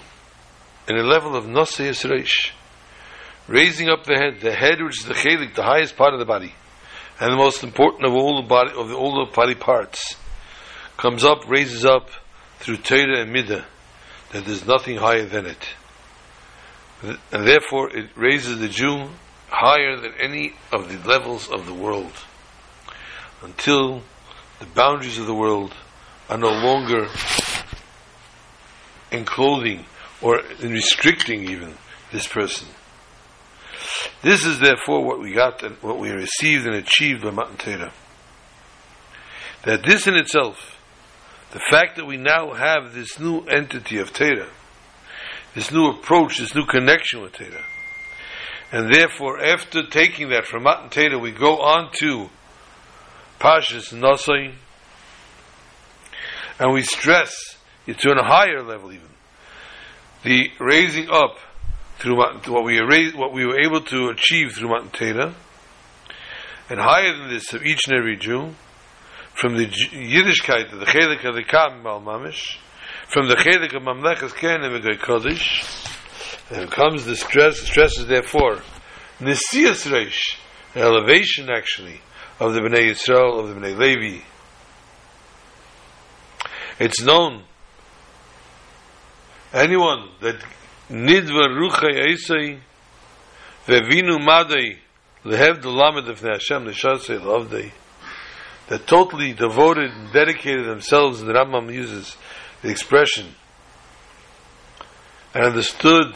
in 0.87 0.97
a 0.97 1.03
level 1.03 1.35
of 1.35 1.47
Nosei 1.47 1.89
Yisreish, 1.89 2.53
raising 3.49 3.89
up 3.89 4.05
the 4.05 4.15
head, 4.15 4.41
the 4.41 4.55
head 4.55 4.81
which 4.81 5.01
is 5.01 5.05
the 5.05 5.15
chelik, 5.15 5.57
the 5.57 5.65
highest 5.65 5.97
part 5.97 6.13
of 6.13 6.21
the 6.21 6.25
body, 6.25 6.55
and 7.19 7.33
the 7.33 7.37
most 7.37 7.65
important 7.65 8.07
of 8.07 8.15
all 8.15 8.41
the 8.41 8.47
body 8.47 8.71
of 8.77 8.89
the, 8.89 8.95
all 8.95 9.27
the 9.27 9.33
body 9.35 9.57
parts, 9.57 10.15
comes 10.97 11.25
up, 11.25 11.49
raises 11.49 11.85
up 11.85 12.09
through 12.61 12.77
Torah 12.77 13.23
and 13.23 13.35
Midah, 13.35 13.65
that 14.31 14.45
there's 14.45 14.65
nothing 14.65 14.99
higher 14.99 15.27
than 15.27 15.47
it, 15.47 15.69
and 17.03 17.49
therefore 17.49 17.91
it 17.91 18.11
raises 18.15 18.61
the 18.61 18.69
Jew 18.69 19.09
higher 19.49 19.97
than 19.97 20.13
any 20.21 20.55
of 20.73 20.89
the 20.89 21.09
levels 21.09 21.49
of 21.49 21.67
the 21.67 21.75
world, 21.75 22.13
until 23.43 24.03
the 24.61 24.67
boundaries 24.67 25.19
of 25.19 25.27
the 25.27 25.35
world 25.35 25.75
are 26.29 26.39
no 26.39 26.51
longer 26.51 27.09
in 29.11 29.25
clothing 29.25 29.85
or 30.21 30.41
in 30.61 30.73
restricting 30.73 31.49
even 31.51 31.75
this 32.13 32.27
person. 32.27 32.69
This 34.23 34.45
is 34.45 34.59
therefore 34.59 35.05
what 35.05 35.21
we 35.21 35.33
got 35.33 35.63
and 35.63 35.77
what 35.77 35.99
we 35.99 36.11
received 36.11 36.67
and 36.67 36.75
achieved 36.75 37.23
by 37.23 37.31
Matan 37.31 37.57
Torah. 37.57 37.93
That 39.65 39.85
this 39.85 40.07
in 40.07 40.17
itself, 40.17 40.79
the 41.53 41.61
fact 41.71 41.97
that 41.97 42.07
we 42.07 42.17
now 42.17 42.53
have 42.55 42.95
this 42.95 43.19
new 43.19 43.41
entity 43.43 43.99
of 43.99 44.13
Torah, 44.13 44.49
this 45.55 45.71
new 45.73 45.87
approach, 45.87 46.39
this 46.39 46.55
new 46.55 46.67
connection 46.67 47.23
with 47.23 47.33
Torah, 47.33 47.65
and 48.71 48.93
therefore 48.93 49.43
after 49.43 49.87
taking 49.87 50.31
that 50.31 50.47
from 50.47 50.65
Matan 50.65 50.91
Torah, 50.91 51.19
we 51.19 51.31
go 51.31 51.59
on 51.59 51.91
to 51.95 52.29
Parshas 53.41 53.93
Nosai, 53.93 54.55
and 56.59 56.73
we 56.73 56.83
stress 56.83 57.58
it's 57.89 58.05
on 58.05 58.19
a 58.19 58.25
higher 58.25 58.63
level 58.63 58.93
even. 58.93 59.09
The 60.23 60.51
raising 60.61 61.09
up 61.11 61.39
through 61.99 62.17
what 62.17 62.65
we 62.65 62.79
raised, 62.79 63.17
what 63.17 63.33
we 63.33 63.47
were 63.47 63.59
able 63.59 63.81
to 63.81 64.09
achieve 64.11 64.53
through 64.53 64.69
Matan 64.69 64.91
Torah, 64.91 65.35
and 66.69 66.79
higher 66.79 67.17
than 67.17 67.31
this 67.31 67.53
of 67.55 67.65
each 67.65 67.81
and 67.89 67.97
every 67.97 68.17
Jew, 68.17 68.55
from 69.33 69.57
the 69.57 69.67
Yiddishkeit, 69.67 70.71
the 70.71 70.85
Chelik 70.85 71.25
of 71.25 71.35
the 71.35 71.43
Kam 71.43 71.83
Mal 71.83 72.03
Mamish, 72.03 72.59
from 73.09 73.27
the 73.27 73.37
Chelik 73.37 73.75
of 73.75 73.83
Mamlechas 73.83 74.35
Ken 74.35 74.63
and 74.63 74.85
Megoy 74.85 74.99
Kodesh, 74.99 75.65
and 76.51 76.71
comes 76.71 77.07
the 77.07 77.17
stress, 77.17 77.59
stresses 77.59 78.07
therefore, 78.07 78.59
Nesias 79.19 79.87
Reish, 79.91 80.37
elevation 80.77 81.49
actually, 81.49 82.03
of 82.39 82.53
the 82.53 82.61
Bnei 82.61 82.91
Yisrael, 82.91 83.41
of 83.41 83.49
the 83.49 83.55
Bnei 83.55 83.77
Levi. 83.79 84.23
It's 86.79 87.03
known 87.03 87.45
anyone 89.53 90.09
that 90.21 90.37
nidva 90.91 91.49
ruchay 91.49 92.07
eisai 92.07 92.61
vevinu 93.67 94.21
madai 94.25 94.79
lehev 95.25 95.63
the 95.63 95.71
lamed 95.71 96.09
of 96.09 96.21
Hashem 96.21 96.65
neshasei 96.65 97.21
lovdei 97.21 97.73
that 98.69 98.87
totally 98.87 99.33
devoted 99.33 99.91
and 99.91 100.13
dedicated 100.13 100.67
themselves 100.67 101.21
and 101.21 101.29
the 101.29 101.33
Rambam 101.33 101.73
uses 101.73 102.17
the 102.63 102.71
expression 102.71 103.35
and 105.35 105.45
understood 105.45 106.15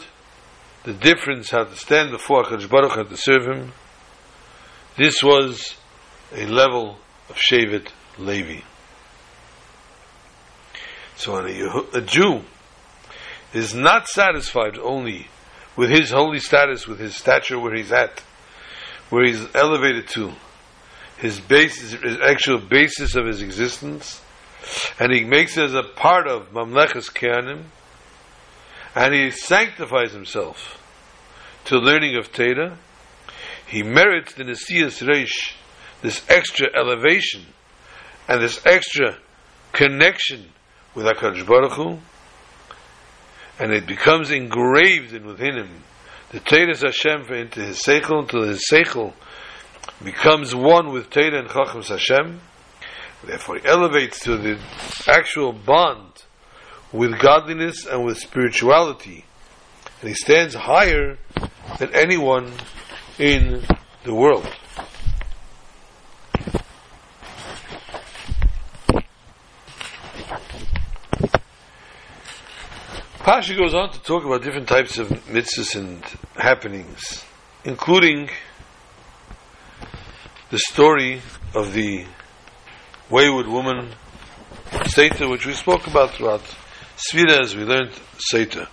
the 0.83 0.93
difference 0.93 1.49
how 1.49 1.63
to 1.63 1.75
stand 1.75 2.11
before 2.11 2.43
HaKadosh 2.43 2.69
Baruch 2.69 2.95
how 2.95 3.03
to 3.03 3.17
serve 3.17 3.45
Him. 3.45 3.71
This 4.97 5.23
was 5.23 5.75
a 6.33 6.45
level 6.45 6.97
of 7.29 7.37
Shevet 7.37 7.87
Levi. 8.17 8.61
So 11.15 11.37
a, 11.37 11.97
a 11.97 12.01
Jew 12.01 12.41
is 13.53 13.73
not 13.73 14.07
satisfied 14.07 14.77
only 14.77 15.27
with 15.75 15.89
his 15.89 16.11
holy 16.11 16.39
status, 16.39 16.87
with 16.87 16.99
his 16.99 17.15
stature 17.15 17.59
where 17.59 17.75
he's 17.75 17.91
at, 17.91 18.19
where 19.09 19.25
he's 19.25 19.45
elevated 19.55 20.07
to, 20.07 20.31
his 21.17 21.39
basis, 21.39 21.93
his 21.93 22.19
actual 22.19 22.59
basis 22.59 23.15
of 23.15 23.25
his 23.25 23.41
existence, 23.41 24.21
and 24.99 25.11
he 25.11 25.23
makes 25.23 25.57
it 25.57 25.65
as 25.65 25.73
a 25.73 25.83
part 25.83 26.27
of 26.27 26.51
Mamlechas 26.51 27.11
Keanim, 27.11 27.63
and 28.95 29.13
he 29.13 29.31
sanctifies 29.31 30.13
himself 30.13 30.79
to 31.65 31.77
learning 31.77 32.15
of 32.17 32.31
Teda, 32.31 32.77
he 33.65 33.83
merits 33.83 34.33
the 34.33 34.43
Nesias 34.43 35.01
Reish, 35.01 35.53
this 36.01 36.23
extra 36.29 36.67
elevation, 36.75 37.45
and 38.27 38.41
this 38.41 38.63
extra 38.65 39.17
connection 39.71 40.49
with 40.93 41.05
HaKadosh 41.05 41.47
Baruch 41.47 41.73
Hu, 41.73 41.99
and 43.59 43.71
it 43.71 43.85
becomes 43.85 44.31
engraved 44.31 45.13
in 45.13 45.25
within 45.25 45.57
him. 45.57 45.83
The 46.31 46.39
Torah 46.39 46.75
Hashem 46.75 47.31
into 47.33 47.61
his 47.61 47.83
seichel 47.83 48.21
until 48.21 48.43
his 48.43 48.65
seichel 48.69 49.13
becomes 50.03 50.55
one 50.55 50.91
with 50.91 51.09
Torah 51.09 51.39
and 51.39 51.49
Chacham 51.49 51.83
Hashem. 51.83 52.41
Therefore, 53.23 53.57
he 53.59 53.65
elevates 53.65 54.19
to 54.21 54.37
the 54.37 54.59
actual 55.07 55.53
bond 55.53 56.23
with 56.91 57.19
godliness 57.19 57.85
and 57.85 58.03
with 58.03 58.17
spirituality, 58.17 59.25
and 60.01 60.09
he 60.09 60.15
stands 60.15 60.53
higher 60.55 61.17
than 61.79 61.93
anyone 61.93 62.51
in 63.17 63.63
the 64.03 64.13
world. 64.13 64.45
Pasha 73.23 73.55
goes 73.55 73.73
on 73.73 73.89
to 73.89 74.01
talk 74.01 74.25
about 74.25 74.43
different 74.43 74.67
types 74.67 74.97
of 74.97 75.07
mitzvahs 75.07 75.77
and 75.77 76.03
happenings, 76.35 77.23
including 77.63 78.29
the 80.49 80.59
story 80.59 81.21
of 81.55 81.71
the 81.71 82.03
wayward 83.09 83.47
woman, 83.47 83.91
Sotah, 84.71 85.29
which 85.31 85.45
we 85.45 85.53
spoke 85.53 85.87
about 85.87 86.11
throughout 86.11 86.41
Svira 86.97 87.39
as 87.39 87.55
we 87.55 87.63
learned 87.63 87.93
Sotah. 88.17 88.67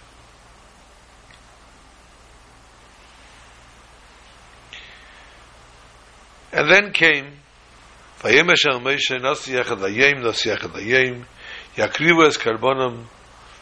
And 6.53 6.69
then 6.69 6.93
came 6.93 7.35
Nasi 8.25 9.21
Nasi 9.21 9.57
Es 12.27 12.37
Karbonam 12.37 13.07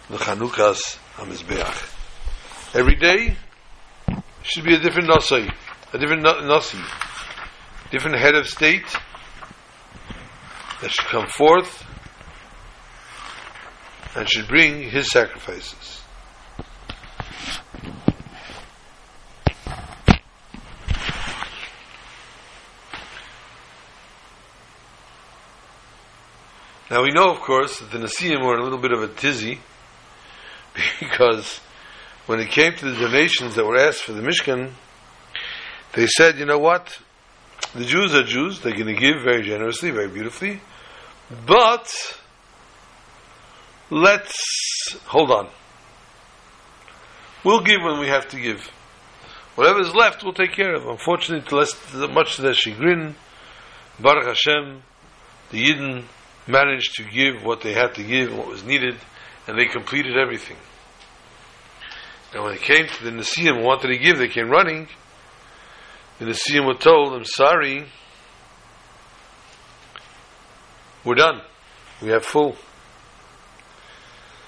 the 0.08 0.16
Chanukas 0.16 0.98
HaMizbeach. 1.16 2.74
Every 2.74 2.94
day 2.94 3.36
should 4.42 4.64
be 4.64 4.74
a 4.74 4.78
different 4.78 5.08
Nasi, 5.08 5.46
a 5.92 5.98
different 5.98 6.22
Nasi, 6.22 6.78
different 7.90 8.18
head 8.18 8.34
of 8.34 8.48
state 8.48 8.86
that 10.80 10.90
should 10.90 11.06
come 11.06 11.26
forth 11.26 11.84
and 14.16 14.26
should 14.28 14.48
bring 14.48 14.88
his 14.88 15.10
sacrifices. 15.10 16.02
Now 26.90 27.02
we 27.02 27.10
know, 27.10 27.30
of 27.30 27.40
course, 27.40 27.80
that 27.80 27.90
the 27.90 27.98
Nasiim 27.98 28.42
were 28.42 28.54
in 28.54 28.60
a 28.60 28.62
little 28.62 28.78
bit 28.78 28.92
of 28.92 29.02
a 29.02 29.08
tizzy 29.08 29.60
because 31.18 31.58
when 32.26 32.38
it 32.38 32.48
came 32.48 32.74
to 32.74 32.90
the 32.92 32.96
donations 32.96 33.56
that 33.56 33.66
were 33.66 33.76
asked 33.76 34.02
for 34.02 34.12
the 34.12 34.22
Mishkan, 34.22 34.70
they 35.94 36.06
said, 36.06 36.38
you 36.38 36.46
know 36.46 36.60
what? 36.60 36.96
The 37.74 37.84
Jews 37.84 38.14
are 38.14 38.22
Jews, 38.22 38.60
they're 38.60 38.72
going 38.72 38.86
to 38.86 38.94
give 38.94 39.24
very 39.24 39.42
generously, 39.42 39.90
very 39.90 40.06
beautifully, 40.06 40.60
but 41.44 41.92
let's 43.90 44.96
hold 45.06 45.32
on. 45.32 45.48
We'll 47.42 47.62
give 47.62 47.82
when 47.82 47.98
we 47.98 48.06
have 48.06 48.28
to 48.28 48.40
give. 48.40 48.70
Whatever 49.56 49.80
is 49.80 49.92
left, 49.94 50.22
we'll 50.22 50.34
take 50.34 50.52
care 50.52 50.74
of. 50.74 50.86
Unfortunately, 50.86 51.58
less, 51.58 51.74
much 52.12 52.36
to 52.36 52.42
their 52.42 52.54
chagrin, 52.54 53.16
Baruch 53.98 54.24
Hashem, 54.24 54.82
the 55.50 55.64
Yidden 55.64 56.04
managed 56.46 56.94
to 56.94 57.02
give 57.02 57.44
what 57.44 57.62
they 57.62 57.72
had 57.72 57.96
to 57.96 58.04
give, 58.04 58.28
and 58.28 58.38
what 58.38 58.46
was 58.46 58.62
needed, 58.62 58.94
and 59.48 59.58
they 59.58 59.66
completed 59.66 60.16
everything. 60.16 60.56
And 62.34 62.42
when 62.42 62.52
they 62.52 62.60
came 62.60 62.86
to 62.86 63.04
the 63.04 63.10
Nasiim 63.10 63.62
wanted 63.64 63.88
to 63.88 63.98
give, 63.98 64.18
they 64.18 64.28
came 64.28 64.50
running. 64.50 64.88
The 66.18 66.26
Nasiim 66.26 66.66
were 66.66 66.74
told, 66.74 67.14
I'm 67.14 67.24
sorry, 67.24 67.86
we're 71.04 71.14
done. 71.14 71.40
We 72.02 72.08
have 72.08 72.24
full. 72.24 72.56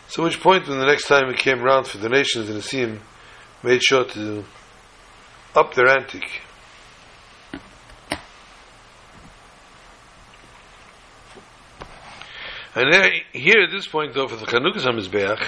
So 0.09 0.25
which 0.25 0.41
point 0.41 0.69
when 0.69 0.79
the 0.79 0.87
next 0.87 1.07
time 1.07 1.31
it 1.31 1.39
came 1.39 1.63
around 1.63 1.87
for 1.87 1.99
donations, 1.99 2.49
the 2.49 2.55
Nasiim 2.55 2.99
made 3.63 3.83
sure 3.83 4.05
to 4.05 4.45
up 5.55 5.75
their 5.75 5.89
antique. 5.89 6.43
And 12.75 12.93
here 13.33 13.63
at 13.63 13.71
this 13.73 13.89
point, 13.89 14.15
though, 14.15 14.29
for 14.29 14.37
the 14.37 14.47
Chanukas 14.47 14.87
HaMizbeach, 14.87 15.43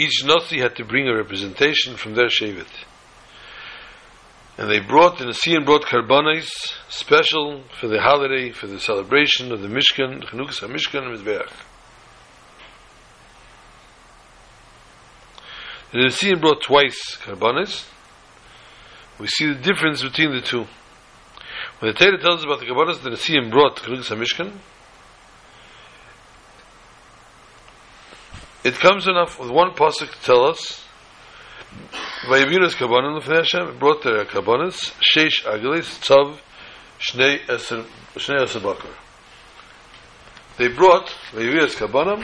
each 0.00 0.24
Nasi 0.24 0.60
had 0.60 0.76
to 0.76 0.84
bring 0.84 1.08
a 1.08 1.14
representation 1.14 1.96
from 1.96 2.14
their 2.14 2.28
Shevet. 2.28 2.66
And 4.56 4.70
they 4.70 4.80
brought, 4.80 5.18
the 5.18 5.24
Nasiim 5.24 5.64
brought 5.64 5.82
Karbonis, 5.82 6.50
special 6.88 7.62
for 7.78 7.88
the 7.88 8.00
holiday, 8.00 8.50
for 8.50 8.66
the 8.66 8.80
celebration 8.80 9.52
of 9.52 9.60
the 9.60 9.68
Mishkan, 9.68 10.24
Chanukas 10.24 10.60
HaMishkan 10.60 11.04
HaMizbeach. 11.04 11.52
The 15.92 15.98
Nasiim 15.98 16.40
brought 16.40 16.62
twice 16.62 17.16
Karbonis. 17.22 17.86
We 19.18 19.26
see 19.26 19.46
the 19.46 19.60
difference 19.60 20.02
between 20.02 20.32
the 20.32 20.40
two. 20.40 20.66
When 21.78 21.92
the 21.92 21.98
Torah 21.98 22.20
tells 22.20 22.44
about 22.44 22.60
the 22.60 22.66
Karbonis, 22.66 23.02
the 23.02 23.10
Nasiim 23.10 23.50
brought 23.50 23.76
Chanukas 23.76 24.08
HaMishkan, 24.08 24.52
it 28.64 28.74
comes 28.74 29.06
enough 29.06 29.38
with 29.38 29.50
one 29.50 29.70
pasuk 29.72 30.10
to 30.10 30.20
tell 30.22 30.44
us 30.44 30.84
Kabbanan 32.24 33.20
Lefnei 33.20 33.36
Hashem 33.38 33.78
brought 33.78 34.02
their 34.02 34.24
Kabbanas 34.24 34.92
Sheish 35.00 35.44
Agelis 35.44 36.00
Tzav 36.00 36.38
Shnei 36.98 37.40
Eser 37.46 37.84
Shnei 38.14 38.42
Eser 38.42 38.62
Bakar. 38.62 38.90
They 40.58 40.68
brought 40.68 41.08
Vayavinas 41.32 41.76
Kabbanim 41.76 42.22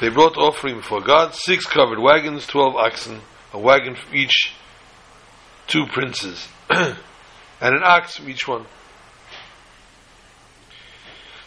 they 0.00 0.08
brought 0.08 0.36
offering 0.36 0.82
for 0.82 1.00
God 1.00 1.32
six 1.32 1.64
covered 1.64 2.00
wagons 2.00 2.46
twelve 2.46 2.74
oxen 2.74 3.20
a 3.52 3.58
wagon 3.58 3.94
from 3.94 4.14
each 4.16 4.52
two 5.68 5.86
princes. 5.86 6.48
And 6.70 7.76
an 7.76 7.82
ox 7.84 8.16
from 8.16 8.28
each 8.28 8.48
one 8.48 8.66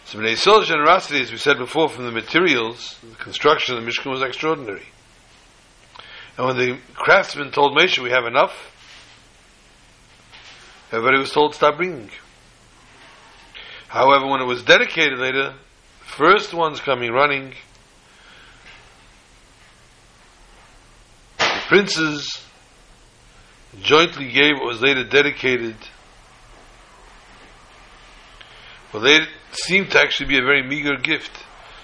so 0.05 0.19
Bnei 0.19 0.33
Yisrael's 0.33 0.67
generosity, 0.67 1.21
as 1.21 1.31
we 1.31 1.37
said 1.37 1.57
before, 1.57 1.89
from 1.89 2.05
the 2.05 2.11
materials, 2.11 2.95
the 3.01 3.15
construction 3.15 3.75
of 3.75 3.83
the 3.83 3.89
Mishkan 3.89 4.11
was 4.11 4.21
extraordinary. 4.21 4.85
And 6.37 6.45
when 6.45 6.57
the 6.57 6.77
craftsmen 6.93 7.49
told 7.51 7.75
Moshe, 7.75 7.97
we 7.97 8.11
have 8.11 8.25
enough, 8.25 8.71
everybody 10.91 11.17
was 11.17 11.31
told, 11.31 11.55
stop 11.55 11.77
bringing. 11.77 12.11
However, 13.87 14.27
when 14.27 14.41
it 14.41 14.45
was 14.45 14.61
dedicated 14.61 15.17
later, 15.17 15.55
first 16.01 16.53
ones 16.53 16.79
coming 16.79 17.11
running, 17.11 17.55
the 21.39 21.61
princes 21.67 22.45
jointly 23.81 24.29
gave 24.31 24.53
what 24.57 24.67
was 24.67 24.81
later 24.81 25.03
dedicated. 25.03 25.77
Well, 28.93 29.01
they 29.01 29.25
seemed 29.55 29.91
to 29.91 29.99
actually 29.99 30.27
be 30.27 30.37
a 30.37 30.43
very 30.43 30.63
meager 30.63 30.97
gift. 30.97 31.31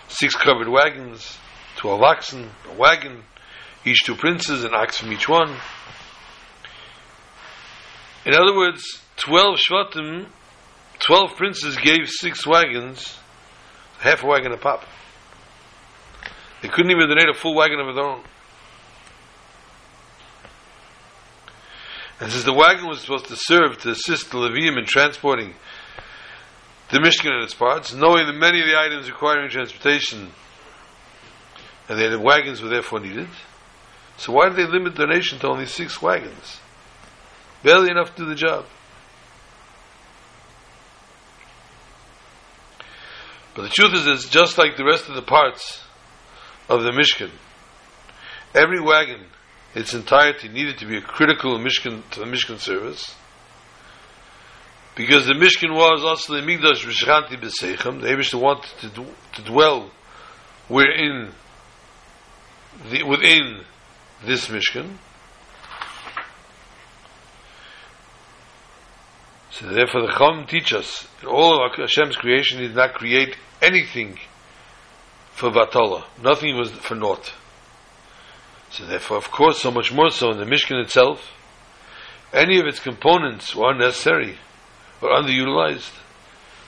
Six 0.07 0.35
covered 0.35 0.67
wagons, 0.67 1.37
twelve 1.77 2.01
oxen, 2.01 2.49
a 2.69 2.73
wagon, 2.73 3.23
each 3.85 4.03
two 4.05 4.15
princes, 4.15 4.63
an 4.63 4.73
ox 4.73 4.97
from 4.99 5.11
each 5.13 5.27
one. 5.27 5.55
In 8.25 8.35
other 8.35 8.55
words, 8.55 9.01
twelve 9.15 9.57
Shvatim, 9.57 10.27
twelve 10.99 11.35
princes 11.35 11.77
gave 11.77 12.07
six 12.07 12.45
wagons, 12.45 13.17
half 13.99 14.23
a 14.23 14.27
wagon 14.27 14.51
a 14.51 14.57
pop. 14.57 14.85
They 16.61 16.67
couldn't 16.67 16.91
even 16.91 17.07
donate 17.07 17.29
a 17.29 17.33
full 17.33 17.55
wagon 17.55 17.79
of 17.79 17.95
their 17.95 18.03
own. 18.03 18.23
And 22.19 22.31
since 22.31 22.43
the 22.43 22.53
wagon 22.53 22.87
was 22.87 23.01
supposed 23.01 23.25
to 23.25 23.35
serve 23.35 23.79
to 23.79 23.89
assist 23.89 24.29
the 24.29 24.37
Leviim 24.37 24.77
in 24.77 24.85
transporting 24.85 25.55
the 26.91 26.99
Mishkan 26.99 27.31
and 27.31 27.43
its 27.43 27.53
parts, 27.53 27.93
knowing 27.93 28.27
that 28.27 28.35
many 28.35 28.59
of 28.59 28.67
the 28.67 28.77
items 28.77 29.09
requiring 29.09 29.49
transportation 29.49 30.29
and 31.87 31.99
the 31.99 32.19
wagons 32.19 32.61
were 32.61 32.69
therefore 32.69 32.99
needed. 32.99 33.27
So 34.17 34.33
why 34.33 34.49
did 34.49 34.57
they 34.57 34.65
limit 34.65 34.95
donation 34.95 35.39
to 35.39 35.47
only 35.47 35.65
six 35.65 36.01
wagons? 36.01 36.59
Barely 37.63 37.91
enough 37.91 38.13
to 38.15 38.23
do 38.23 38.29
the 38.29 38.35
job. 38.35 38.65
But 43.55 43.63
the 43.63 43.69
truth 43.69 43.93
is, 43.93 44.07
it's 44.07 44.29
just 44.29 44.57
like 44.57 44.77
the 44.77 44.85
rest 44.85 45.09
of 45.09 45.15
the 45.15 45.21
parts 45.21 45.83
of 46.69 46.83
the 46.83 46.91
Mishkan. 46.91 47.31
Every 48.53 48.81
wagon, 48.81 49.25
its 49.75 49.93
entirety, 49.93 50.49
needed 50.49 50.77
to 50.79 50.85
be 50.85 50.97
a 50.97 51.01
critical 51.01 51.57
Mishkan 51.57 52.09
to 52.11 52.19
the 52.19 52.25
Mishkan 52.25 52.59
service 52.59 53.15
because 54.95 55.25
the 55.25 55.33
Mishkan 55.33 55.73
was 55.73 56.03
also 56.03 56.33
the 56.33 56.41
Mikdash 56.41 56.85
Vishchanti 56.85 57.39
B'Seichem, 57.39 58.01
the 58.01 58.07
Eibishter 58.07 58.39
wanted 58.39 58.71
to, 58.81 58.89
do, 58.89 59.05
to 59.33 59.41
dwell 59.43 59.91
wherein 60.67 61.31
the, 62.89 63.03
within 63.03 63.61
this 64.25 64.47
Mishkan. 64.47 64.97
So 69.51 69.67
therefore 69.67 70.01
the 70.01 70.13
Chum 70.17 70.45
teach 70.47 70.73
us 70.73 71.07
all 71.25 71.65
of 71.65 71.73
Hashem's 71.75 72.15
creation 72.15 72.59
did 72.59 72.75
not 72.75 72.93
create 72.93 73.37
anything 73.61 74.17
for 75.33 75.51
Batala. 75.51 76.05
Nothing 76.21 76.57
was 76.57 76.71
for 76.71 76.95
naught. 76.95 77.33
So 78.71 78.85
therefore, 78.85 79.17
of 79.17 79.29
course, 79.31 79.61
so 79.61 79.69
much 79.69 79.91
more 79.91 80.09
so 80.09 80.31
in 80.31 80.37
the 80.37 80.45
Mishkan 80.45 80.81
itself, 80.81 81.31
any 82.33 82.59
of 82.59 82.65
its 82.65 82.79
components 82.79 83.53
were 83.53 83.71
unnecessary 83.71 84.37
or 85.01 85.09
underutilized, 85.09 85.91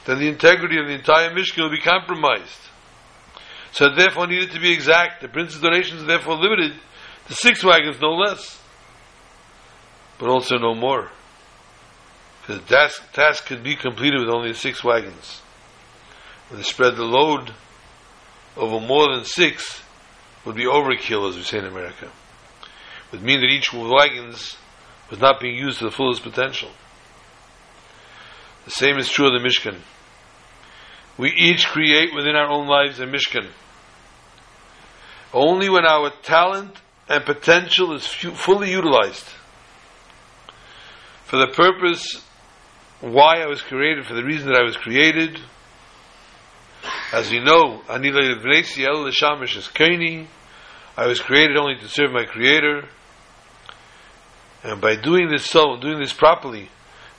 then 0.05 0.19
the 0.19 0.27
integrity 0.27 0.77
of 0.79 0.87
the 0.87 0.93
entire 0.93 1.29
Mishkan 1.29 1.63
will 1.63 1.69
be 1.69 1.79
compromised. 1.79 2.59
So 3.71 3.89
therefore 3.89 4.27
needed 4.27 4.51
to 4.51 4.59
be 4.59 4.71
exact. 4.71 5.21
The 5.21 5.27
prince's 5.27 5.61
donations 5.61 6.05
therefore 6.05 6.35
limited 6.35 6.73
to 7.27 7.33
six 7.33 7.63
wagons, 7.63 7.99
no 8.01 8.11
less, 8.11 8.61
but 10.19 10.29
also 10.29 10.57
no 10.57 10.75
more. 10.75 11.09
Because 12.41 12.61
the 12.61 12.67
task, 12.67 13.13
task 13.13 13.45
could 13.45 13.63
be 13.63 13.75
completed 13.75 14.19
with 14.19 14.29
only 14.29 14.53
six 14.53 14.83
wagons. 14.83 15.41
When 16.49 16.59
they 16.59 16.63
spread 16.63 16.97
the 16.97 17.05
load 17.05 17.53
over 18.57 18.85
more 18.85 19.15
than 19.15 19.25
six, 19.25 19.81
would 20.45 20.55
be 20.55 20.65
overkill, 20.65 21.29
as 21.29 21.37
we 21.37 21.43
say 21.43 21.59
in 21.59 21.65
America. 21.65 22.05
It 22.05 23.13
would 23.13 23.23
mean 23.23 23.39
that 23.39 23.49
each 23.49 23.73
wagons 23.73 24.57
was 25.09 25.19
not 25.19 25.39
being 25.39 25.55
used 25.55 25.79
to 25.79 25.85
the 25.85 25.91
fullest 25.91 26.21
potential. 26.21 26.69
The 28.65 28.71
same 28.71 28.97
is 28.97 29.09
true 29.09 29.27
of 29.27 29.33
the 29.33 29.47
Mishkan. 29.47 29.79
We 31.17 31.31
each 31.31 31.67
create 31.67 32.13
within 32.15 32.35
our 32.35 32.49
own 32.49 32.67
lives 32.67 32.99
a 32.99 33.05
Mishkan. 33.05 33.49
Only 35.33 35.69
when 35.69 35.85
our 35.85 36.11
talent 36.21 36.81
and 37.09 37.25
potential 37.25 37.93
is 37.93 38.07
fully 38.07 38.71
utilized 38.71 39.25
for 41.25 41.37
the 41.37 41.47
purpose 41.47 42.23
why 43.01 43.41
I 43.41 43.47
was 43.47 43.61
created, 43.61 44.05
for 44.05 44.13
the 44.13 44.23
reason 44.23 44.47
that 44.47 44.55
I 44.55 44.63
was 44.63 44.77
created. 44.77 45.39
As 47.11 47.31
you 47.31 47.43
know, 47.43 47.81
I 47.89 47.97
was 51.07 51.19
created 51.19 51.57
only 51.57 51.75
to 51.75 51.87
serve 51.87 52.11
my 52.11 52.25
Creator. 52.25 52.87
And 54.63 54.79
by 54.79 54.95
doing 54.95 55.29
this 55.29 55.45
so, 55.45 55.75
doing 55.81 55.99
this 55.99 56.13
properly, 56.13 56.69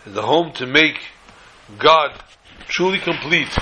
is 0.06 0.14
the 0.14 0.22
home 0.22 0.52
to 0.52 0.66
make 0.66 1.00
God 1.78 2.22
truly 2.68 2.98
complete 2.98 3.56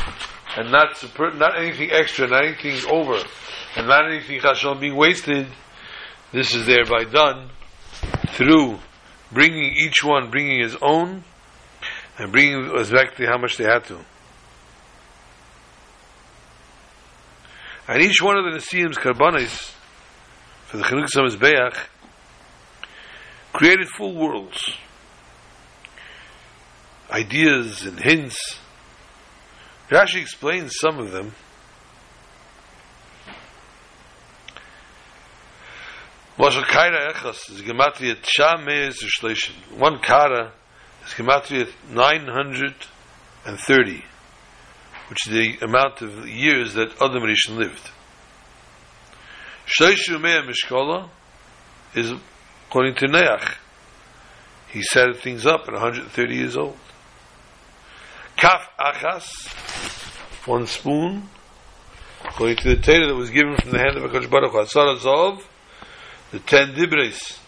and 0.57 0.71
not 0.71 0.97
super, 0.97 1.33
not 1.33 1.59
anything 1.59 1.91
extra, 1.93 2.29
not 2.29 2.45
anything 2.45 2.91
over, 2.91 3.19
and 3.77 3.87
not 3.87 4.11
anything 4.11 4.41
chashon 4.41 4.81
being 4.81 4.97
wasted. 4.97 5.47
This 6.33 6.55
is 6.55 6.67
thereby 6.67 7.05
done 7.05 7.51
through 8.29 8.79
bringing 9.31 9.75
each 9.77 10.03
one, 10.05 10.31
bringing 10.31 10.63
his 10.63 10.77
own, 10.83 11.25
and 12.19 12.33
bringing 12.33 12.71
exactly 12.77 13.27
how 13.27 13.39
much 13.39 13.57
they 13.57 13.65
had 13.65 13.85
to. 13.85 13.99
And 17.89 18.03
each 18.03 18.23
one 18.23 18.37
of 18.37 18.45
the 18.45 18.59
Nesiim's 18.59 18.97
karbanis 18.97 19.73
for 20.67 20.77
the 20.79 20.85
Chanukah 20.85 21.29
Mizbeach 21.29 21.77
created 23.53 23.89
full 23.89 24.15
worlds, 24.15 24.77
ideas 27.13 27.85
and 27.85 28.01
hints. 28.01 28.59
Rashi 29.91 30.23
explains 30.23 30.73
some 30.81 30.99
of 30.99 31.13
them. 31.13 31.35
Kaira 36.39 37.13
Echas 37.13 37.51
is 37.51 37.61
Gematria. 37.63 38.17
One 39.79 39.99
Kara 40.01 40.53
is 41.05 41.13
Gematria 41.13 41.69
930, 41.91 44.05
which 45.09 45.27
is 45.27 45.33
the 45.33 45.59
amount 45.65 46.03
of 46.03 46.29
years 46.29 46.75
that 46.75 46.93
Adam 47.01 47.23
Rishon 47.23 47.57
lived. 47.59 47.91
Shleishu 49.67 50.21
Mea 50.21 50.43
Mishkola 50.43 51.09
is 51.95 52.13
according 52.67 52.97
to 52.97 53.07
Noach. 53.07 53.55
He 54.71 54.83
set 54.83 55.17
things 55.19 55.47
up 55.47 55.69
at 55.69 55.75
130 55.75 56.35
years 56.35 56.57
old. 56.57 56.77
Kaf 58.43 58.71
Achas, 58.77 60.49
one 60.49 60.67
spoon, 60.67 61.29
according 62.25 62.57
to 62.57 62.71
the 62.71 62.83
Torah 62.83 63.07
that 63.07 63.15
was 63.15 63.31
given 63.31 63.57
from 63.57 63.71
the 63.71 63.79
hand 63.79 63.97
of 63.97 64.03
HaKadosh 64.03 64.29
Baruch 64.29 64.51
Hu, 64.51 65.43
the 66.33 66.41
ten 66.41 66.75
Dibros. 66.75 67.39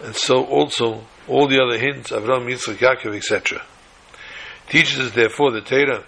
And 0.00 0.14
so 0.14 0.44
also, 0.44 1.04
all 1.26 1.48
the 1.48 1.60
other 1.60 1.76
hints, 1.76 2.12
Avram, 2.12 2.46
Yitzchak, 2.46 2.76
Yaakov, 2.76 3.16
etc. 3.16 3.62
Teaches 4.68 5.00
us, 5.00 5.10
therefore, 5.10 5.50
the 5.50 5.60
Torah, 5.60 6.04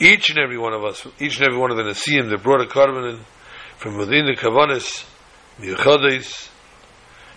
each 0.00 0.30
and 0.30 0.38
every 0.38 0.56
one 0.56 0.72
of 0.72 0.84
us, 0.84 1.06
each 1.20 1.36
and 1.36 1.46
every 1.46 1.58
one 1.58 1.70
of 1.70 1.76
the 1.76 1.82
Nasiim 1.82 2.30
that 2.30 2.42
brought 2.42 2.62
a 2.62 2.66
carbon 2.66 3.26
from 3.76 3.98
within 3.98 4.24
the 4.24 4.36
Kavanis, 4.36 5.04
Miuchadis, 5.58 6.48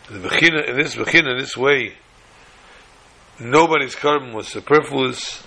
the 0.09 0.19
Bechina, 0.19 0.69
in 0.69 0.77
this 0.77 0.95
Bechina, 0.95 1.31
in 1.31 1.37
this 1.39 1.57
way, 1.57 1.95
nobody's 3.39 3.95
carbon 3.95 4.33
was 4.33 4.47
superfluous, 4.47 5.43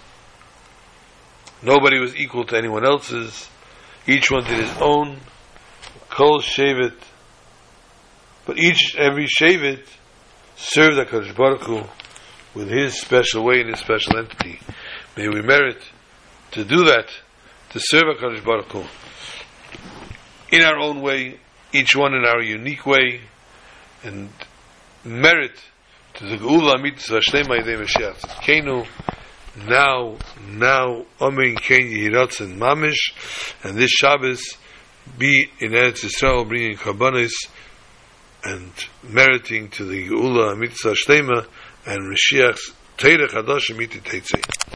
nobody 1.62 1.98
was 1.98 2.16
equal 2.16 2.44
to 2.46 2.56
anyone 2.56 2.84
else's, 2.84 3.48
each 4.06 4.30
one 4.30 4.44
did 4.44 4.58
his 4.58 4.76
own, 4.80 5.20
Kol 6.08 6.40
Shevet, 6.40 6.96
but 8.46 8.58
each, 8.58 8.96
every 8.96 9.26
Shevet 9.26 9.84
served 10.56 10.96
HaKadosh 10.96 11.36
Baruch 11.36 11.62
Hu 11.62 11.82
with 12.54 12.68
his 12.68 13.00
special 13.00 13.44
way 13.44 13.60
and 13.60 13.70
his 13.70 13.78
special 13.78 14.16
entity. 14.16 14.58
May 15.16 15.28
we 15.28 15.42
merit 15.42 15.80
to 16.52 16.64
do 16.64 16.84
that, 16.84 17.08
to 17.70 17.80
serve 17.80 18.16
HaKadosh 18.16 18.44
Baruch 18.44 18.72
Hu 18.72 18.84
in 20.50 20.62
our 20.62 20.78
own 20.78 21.02
way, 21.02 21.38
each 21.72 21.94
one 21.94 22.14
in 22.14 22.24
our 22.24 22.42
unique 22.42 22.86
way, 22.86 23.20
and 24.02 24.30
merit 25.04 25.60
to 26.18 26.26
the 26.26 26.36
Geula 26.36 26.82
Mitzvah 26.82 27.20
Shlema 27.20 27.60
Yidei 27.60 27.80
Mashiach 27.80 28.16
Tzidkenu, 28.16 28.84
now, 29.68 30.16
now, 30.48 31.04
Amen 31.20 31.54
Ken 31.54 31.82
Yehiratzen 31.82 32.58
Mamish, 32.58 33.12
and 33.62 33.78
this 33.78 33.92
Shabbos 33.92 34.56
be 35.16 35.48
in 35.60 35.70
Eretz 35.70 36.04
Yisrael 36.04 36.48
bringing 36.48 36.76
Kabbanis 36.76 37.30
and 38.42 38.72
meriting 39.04 39.68
to 39.68 39.84
the 39.84 40.08
Geula 40.08 40.58
Mitzvah 40.58 40.94
Shlema 40.94 41.46
and 41.86 42.12
Mashiach's 42.12 42.72
Teirech 42.96 43.28
Hadash 43.28 43.70
Amiti 43.70 44.02
Teitzei. 44.02 44.58